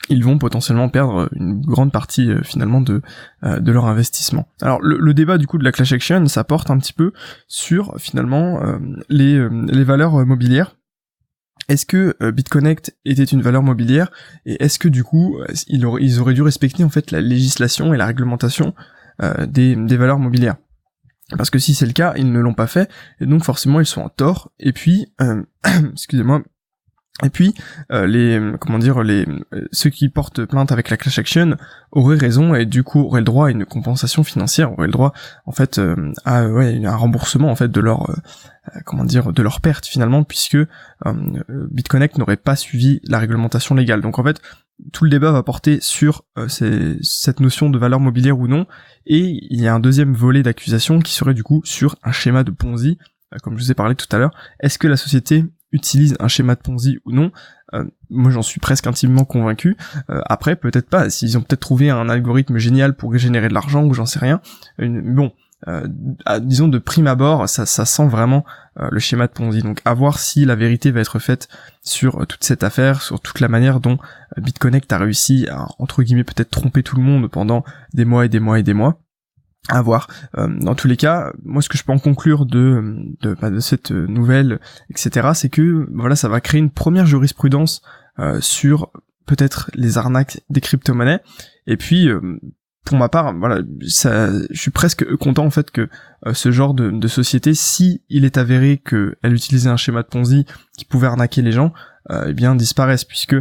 ils 0.10 0.24
vont 0.24 0.38
potentiellement 0.38 0.90
perdre 0.90 1.30
une 1.34 1.62
grande 1.62 1.92
partie 1.92 2.30
euh, 2.30 2.42
finalement 2.44 2.82
de 2.82 3.02
euh, 3.44 3.60
de 3.60 3.72
leur 3.72 3.86
investissement. 3.86 4.48
Alors 4.62 4.82
le, 4.82 5.14
débat 5.14 5.38
du 5.38 5.48
coup 5.48 5.58
de 5.58 5.64
la 5.64 5.72
clash 5.72 5.92
action, 5.92 6.26
ça 6.28 6.44
porte 6.44 6.70
un 6.70 6.78
petit 6.78 6.94
peu 6.94 7.14
sur 7.48 7.96
finalement 7.98 8.62
euh, 8.64 8.78
les 9.10 9.48
les 9.50 9.84
valeurs 9.84 10.26
mobilières. 10.26 10.76
Est-ce 11.70 11.86
que 11.86 12.16
BitConnect 12.32 12.98
était 13.06 13.24
une 13.24 13.42
valeur 13.42 13.62
mobilière 13.62 14.12
et 14.46 14.62
est-ce 14.64 14.80
que 14.80 14.88
du 14.88 15.04
coup 15.04 15.38
ils 15.68 15.86
auraient, 15.86 16.04
ils 16.04 16.20
auraient 16.20 16.34
dû 16.34 16.42
respecter 16.42 16.84
en 16.84 16.90
fait 16.90 17.12
la 17.12 17.22
législation 17.22 17.94
et 17.94 17.98
la 17.98 18.08
réglementation 18.08 18.74
des, 19.48 19.76
des 19.76 19.98
valeurs 19.98 20.20
mobilières? 20.20 20.56
Parce 21.38 21.50
que 21.50 21.60
si 21.60 21.76
c'est 21.76 21.86
le 21.86 21.94
cas, 21.94 22.14
ils 22.18 22.30
ne 22.30 22.40
l'ont 22.40 22.56
pas 22.56 22.68
fait, 22.68 22.90
et 23.22 23.26
donc 23.26 23.46
forcément 23.46 23.80
ils 23.80 23.86
sont 23.86 24.02
en 24.02 24.10
tort, 24.10 24.52
et 24.60 24.74
puis, 24.74 25.14
excusez-moi, 25.94 26.42
Et 27.24 27.30
puis 27.30 27.54
euh, 27.92 28.08
les 28.08 28.40
comment 28.60 28.80
dire 28.80 29.04
les 29.04 29.28
ceux 29.72 29.90
qui 29.90 30.10
portent 30.10 30.46
plainte 30.46 30.72
avec 30.72 30.90
la 30.90 30.98
clash 30.98 31.20
action 31.20 31.56
auraient 31.92 32.18
raison 32.18 32.56
et 32.56 32.66
du 32.66 32.84
coup 32.84 33.02
auraient 33.02 33.20
le 33.20 33.26
droit 33.26 33.48
à 33.48 33.52
une 33.52 33.66
compensation 33.66 34.24
financière, 34.24 34.72
auraient 34.72 34.88
le 34.88 34.94
droit 34.94 35.14
en 35.46 35.52
fait 35.52 35.78
euh, 35.78 36.14
à 36.26 36.40
un 36.40 36.96
remboursement 36.96 37.52
en 37.52 37.56
fait 37.56 37.70
de 37.70 37.80
leur 37.80 38.10
euh, 38.10 38.16
comment 38.86 39.04
dire 39.04 39.34
de 39.34 39.42
leur 39.44 39.62
perte 39.62 39.86
finalement 39.86 40.24
puisque 40.24 40.58
BitConnect 41.06 42.18
n'aurait 42.18 42.38
pas 42.38 42.56
suivi 42.56 43.02
la 43.04 43.20
réglementation 43.20 43.76
légale. 43.76 44.02
Donc 44.02 44.18
en 44.18 44.24
fait 44.24 44.42
tout 44.92 45.04
le 45.04 45.12
débat 45.12 45.32
va 45.32 45.44
porter 45.44 45.80
sur 45.80 46.24
cette 46.48 47.40
notion 47.40 47.70
de 47.70 47.78
valeur 47.78 48.00
mobilière 48.00 48.40
ou 48.40 48.48
non 48.48 48.66
et 49.06 49.20
il 49.20 49.62
y 49.62 49.68
a 49.68 49.76
un 49.76 49.80
deuxième 49.80 50.14
volet 50.14 50.42
d'accusation 50.42 51.00
qui 51.00 51.14
serait 51.14 51.36
du 51.36 51.44
coup 51.44 51.62
sur 51.66 51.98
un 52.04 52.12
schéma 52.12 52.44
de 52.44 52.52
Ponzi 52.52 52.98
comme 53.40 53.58
je 53.58 53.64
vous 53.64 53.72
ai 53.72 53.76
parlé 53.76 53.96
tout 53.96 54.08
à 54.12 54.18
l'heure, 54.18 54.34
est-ce 54.60 54.78
que 54.78 54.88
la 54.88 54.98
société 54.98 55.46
utilise 55.72 56.16
un 56.20 56.28
schéma 56.28 56.56
de 56.56 56.62
Ponzi 56.62 57.00
ou 57.06 57.12
non. 57.12 57.32
Euh, 57.74 57.86
moi 58.10 58.32
j'en 58.32 58.42
suis 58.42 58.60
presque 58.60 58.88
intimement 58.88 59.26
convaincu. 59.26 59.78
Euh, 60.10 60.22
après 60.26 60.56
peut-être 60.56 60.90
pas, 60.90 61.10
s'ils 61.10 61.38
ont 61.38 61.42
peut-être 61.42 61.62
trouvé 61.62 61.90
un 61.90 62.10
algorithme 62.10 62.58
génial 62.58 62.96
pour 62.96 63.18
générer 63.18 63.48
de 63.48 63.54
l'argent 63.54 63.84
ou 63.84 63.94
j'en 63.94 64.06
sais 64.06 64.20
rien. 64.20 64.42
bon, 64.80 65.32
euh, 65.68 65.88
disons 66.42 66.68
de 66.68 66.80
prime 66.80 67.08
abord, 67.08 67.48
ça, 67.48 67.66
ça 67.66 67.86
sent 67.86 68.08
vraiment 68.08 68.44
le 68.76 69.00
schéma 69.00 69.28
de 69.28 69.32
Ponzi. 69.32 69.62
Donc 69.62 69.82
à 69.86 69.94
voir 69.94 70.20
si 70.20 70.46
la 70.46 70.56
vérité 70.56 70.92
va 70.92 71.02
être 71.02 71.20
faite 71.20 71.48
sur 71.82 72.26
toute 72.28 72.44
cette 72.44 72.64
affaire, 72.64 73.02
sur 73.02 73.20
toute 73.20 73.40
la 73.40 73.48
manière 73.48 73.80
dont 73.80 73.98
BitConnect 74.38 74.92
a 74.92 74.98
réussi 74.98 75.48
à 75.50 75.68
entre 75.78 76.04
guillemets 76.04 76.24
peut-être 76.24 76.50
tromper 76.50 76.84
tout 76.84 76.96
le 76.96 77.04
monde 77.04 77.30
pendant 77.30 77.64
des 77.94 78.06
mois 78.06 78.26
et 78.26 78.30
des 78.30 78.40
mois 78.40 78.60
et 78.60 78.64
des 78.64 78.74
mois 78.74 79.02
à 79.68 79.82
voir. 79.82 80.08
Euh, 80.38 80.48
dans 80.60 80.76
tous 80.76 80.88
les 80.88 80.98
cas, 80.98 81.32
moi 81.44 81.62
ce 81.62 81.70
que 81.70 81.78
je 81.78 81.84
peux 81.84 81.92
en 81.92 82.00
conclure 82.00 82.46
de 82.46 82.96
de, 83.22 83.36
bah, 83.36 83.50
de 83.50 83.60
cette 83.60 83.92
nouvelle, 83.92 84.60
etc., 84.90 85.30
c'est 85.34 85.50
que 85.50 85.88
voilà, 85.94 86.16
ça 86.16 86.30
va 86.30 86.42
créer 86.42 86.60
une 86.60 86.72
première 86.72 87.06
jurisprudence 87.06 87.82
euh, 88.20 88.40
sur 88.42 88.92
peut-être 89.26 89.70
les 89.76 89.98
arnaques 89.98 90.42
des 90.50 90.62
crypto-monnaies. 90.62 91.20
Et 91.68 91.78
puis 91.78 92.10
euh, 92.10 92.40
pour 92.84 92.98
ma 92.98 93.10
part, 93.10 93.34
voilà, 93.38 93.62
ça, 93.88 94.30
je 94.50 94.60
suis 94.60 94.72
presque 94.72 95.06
content 95.18 95.46
en 95.46 95.52
fait 95.52 95.70
que 95.70 95.88
ce 96.34 96.52
genre 96.52 96.74
de, 96.74 96.90
de 96.90 97.08
société, 97.08 97.54
si 97.54 98.02
il 98.10 98.26
est 98.26 98.38
avéré 98.38 98.80
qu'elle 98.84 99.34
utilisait 99.34 99.70
un 99.70 99.78
schéma 99.78 100.02
de 100.02 100.08
Ponzi 100.08 100.46
qui 100.76 100.86
pouvait 100.86 101.08
arnaquer 101.08 101.44
les 101.44 101.52
gens, 101.52 101.74
euh, 101.74 101.91
eh 102.10 102.34
bien 102.34 102.56
disparaissent 102.56 103.06
puisque 103.06 103.36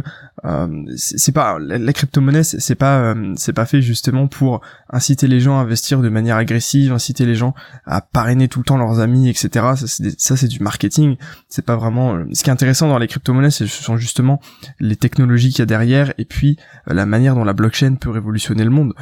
euh, 0.45 0.83
c'est 0.95 1.31
pas 1.31 1.57
la, 1.59 1.93
crypto-monnaie 1.93 2.43
c'est 2.43 2.75
pas 2.75 2.99
euh, 2.99 3.33
c'est 3.35 3.53
pas 3.53 3.65
fait 3.65 3.81
justement 3.81 4.27
pour 4.27 4.61
inciter 4.89 5.27
les 5.27 5.39
gens 5.39 5.57
à 5.57 5.61
investir 5.61 6.01
de 6.01 6.09
manière 6.09 6.37
agressive 6.37 6.93
inciter 6.93 7.25
les 7.25 7.35
gens 7.35 7.53
à 7.85 8.01
parrainer 8.01 8.47
tout 8.47 8.59
le 8.59 8.65
temps 8.65 8.77
leurs 8.77 8.99
amis 8.99 9.29
etc 9.29 9.73
ça 10.17 10.37
c'est 10.37 10.47
du 10.47 10.59
marketing. 10.59 11.17
C'est 11.47 11.65
pas 11.65 11.75
vraiment 11.75 12.23
ce 12.33 12.43
qui 12.43 12.49
est 12.49 12.53
intéressant 12.53 12.87
dans 12.87 12.97
les 12.97 13.07
crypto-monnaies 13.07 13.51
ce 13.51 13.67
sont 13.67 13.97
justement 13.97 14.39
les 14.79 14.95
technologies 14.95 15.49
qu'il 15.49 15.59
y 15.59 15.61
a 15.63 15.65
derrière 15.65 16.13
et 16.17 16.25
puis 16.25 16.57
la 16.87 17.05
manière 17.05 17.35
dont 17.35 17.43
la 17.43 17.53
blockchain 17.53 17.95
peut 17.95 18.09
révolutionner 18.09 18.63
le 18.63 18.69
monde. 18.69 18.93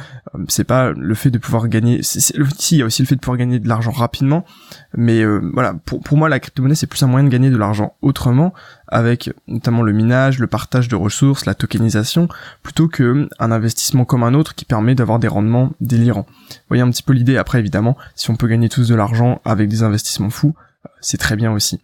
C'est 0.48 0.64
pas 0.64 0.90
le 0.90 1.14
fait 1.14 1.30
de 1.30 1.38
pouvoir 1.38 1.68
gagner 1.68 2.02
si 2.02 2.32
il 2.72 2.78
y 2.78 2.82
a 2.82 2.86
aussi 2.86 3.02
le 3.02 3.06
fait 3.06 3.16
de 3.16 3.20
pouvoir 3.20 3.38
gagner 3.38 3.58
de 3.58 3.68
l'argent 3.68 3.92
rapidement 3.92 4.44
mais 4.94 5.24
voilà. 5.52 5.74
Pour 5.84 6.00
pour 6.00 6.18
moi 6.18 6.28
la 6.28 6.40
crypto-monnaie 6.40 6.74
c'est 6.74 6.86
plus 6.86 7.02
un 7.02 7.06
moyen 7.06 7.24
de 7.24 7.30
gagner 7.30 7.50
de 7.50 7.56
l'argent 7.56 7.94
autrement 8.02 8.52
avec 8.90 9.30
notamment 9.46 9.82
le 9.82 9.92
minage, 9.92 10.38
le 10.38 10.46
partage 10.46 10.88
de 10.88 10.96
ressources, 10.96 11.46
la 11.46 11.54
tokenisation, 11.54 12.28
plutôt 12.62 12.88
que 12.88 13.28
un 13.38 13.52
investissement 13.52 14.04
comme 14.04 14.22
un 14.22 14.34
autre 14.34 14.54
qui 14.54 14.64
permet 14.64 14.94
d'avoir 14.94 15.18
des 15.18 15.28
rendements 15.28 15.72
délirants. 15.80 16.26
Voyez 16.68 16.82
un 16.82 16.90
petit 16.90 17.02
peu 17.02 17.12
l'idée, 17.12 17.36
après 17.36 17.58
évidemment, 17.58 17.96
si 18.14 18.30
on 18.30 18.36
peut 18.36 18.48
gagner 18.48 18.68
tous 18.68 18.88
de 18.88 18.94
l'argent 18.94 19.40
avec 19.44 19.68
des 19.68 19.82
investissements 19.82 20.30
fous, 20.30 20.54
c'est 21.00 21.18
très 21.18 21.36
bien 21.36 21.52
aussi. 21.52 21.80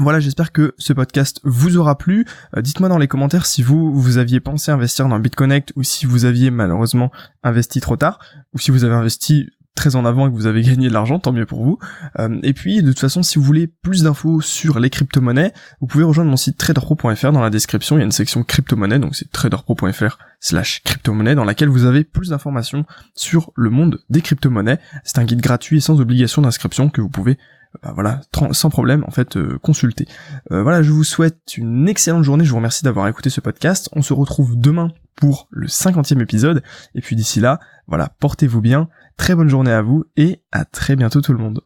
Voilà, 0.00 0.18
j'espère 0.18 0.50
que 0.50 0.74
ce 0.76 0.92
podcast 0.92 1.40
vous 1.44 1.76
aura 1.76 1.96
plu. 1.96 2.26
Euh, 2.56 2.62
dites-moi 2.62 2.88
dans 2.88 2.98
les 2.98 3.06
commentaires 3.06 3.46
si 3.46 3.62
vous, 3.62 3.94
vous 3.94 4.18
aviez 4.18 4.40
pensé 4.40 4.72
investir 4.72 5.08
dans 5.08 5.20
BitConnect 5.20 5.72
ou 5.76 5.84
si 5.84 6.04
vous 6.06 6.24
aviez 6.24 6.50
malheureusement 6.50 7.12
investi 7.44 7.80
trop 7.80 7.96
tard 7.96 8.18
ou 8.54 8.58
si 8.58 8.72
vous 8.72 8.82
avez 8.82 8.94
investi 8.94 9.50
très 9.74 9.96
en 9.96 10.04
avant 10.04 10.26
et 10.26 10.30
que 10.30 10.34
vous 10.34 10.46
avez 10.46 10.62
gagné 10.64 10.88
de 10.88 10.92
l'argent, 10.92 11.18
tant 11.18 11.32
mieux 11.32 11.46
pour 11.46 11.64
vous. 11.64 11.78
Euh, 12.18 12.38
et 12.42 12.52
puis, 12.52 12.82
de 12.82 12.88
toute 12.88 13.00
façon, 13.00 13.22
si 13.22 13.38
vous 13.38 13.44
voulez 13.44 13.66
plus 13.66 14.02
d'infos 14.02 14.40
sur 14.40 14.78
les 14.78 14.90
crypto-monnaies, 14.90 15.52
vous 15.80 15.86
pouvez 15.86 16.04
rejoindre 16.04 16.30
mon 16.30 16.36
site 16.36 16.58
traderpro.fr. 16.58 17.32
Dans 17.32 17.42
la 17.42 17.50
description, 17.50 17.96
il 17.96 18.00
y 18.00 18.02
a 18.02 18.06
une 18.06 18.12
section 18.12 18.42
crypto-monnaie, 18.42 18.98
donc 18.98 19.16
c'est 19.16 19.30
traderpro.fr 19.30 20.18
slash 20.40 20.82
crypto-monnaie, 20.84 21.34
dans 21.34 21.44
laquelle 21.44 21.68
vous 21.68 21.84
avez 21.84 22.04
plus 22.04 22.30
d'informations 22.30 22.84
sur 23.14 23.52
le 23.56 23.70
monde 23.70 24.00
des 24.10 24.20
crypto-monnaies. 24.20 24.78
C'est 25.04 25.18
un 25.18 25.24
guide 25.24 25.40
gratuit 25.40 25.78
et 25.78 25.80
sans 25.80 26.00
obligation 26.00 26.42
d'inscription 26.42 26.88
que 26.88 27.00
vous 27.00 27.10
pouvez 27.10 27.38
bah 27.82 27.92
voilà, 27.94 28.20
sans 28.52 28.70
problème 28.70 29.04
en 29.06 29.10
fait 29.10 29.36
euh, 29.36 29.58
consulter. 29.58 30.06
Euh, 30.52 30.62
voilà, 30.62 30.82
je 30.82 30.90
vous 30.90 31.04
souhaite 31.04 31.56
une 31.56 31.88
excellente 31.88 32.24
journée, 32.24 32.44
je 32.44 32.50
vous 32.50 32.56
remercie 32.56 32.84
d'avoir 32.84 33.08
écouté 33.08 33.30
ce 33.30 33.40
podcast. 33.40 33.88
On 33.92 34.02
se 34.02 34.12
retrouve 34.12 34.56
demain 34.56 34.92
pour 35.16 35.48
le 35.50 35.68
cinquantième 35.68 36.20
épisode, 36.20 36.62
et 36.94 37.00
puis 37.00 37.16
d'ici 37.16 37.40
là, 37.40 37.60
voilà, 37.86 38.10
portez-vous 38.18 38.60
bien, 38.60 38.88
Très 39.16 39.34
bonne 39.34 39.48
journée 39.48 39.70
à 39.70 39.82
vous 39.82 40.04
et 40.16 40.42
à 40.50 40.64
très 40.64 40.96
bientôt 40.96 41.20
tout 41.20 41.32
le 41.32 41.38
monde. 41.38 41.60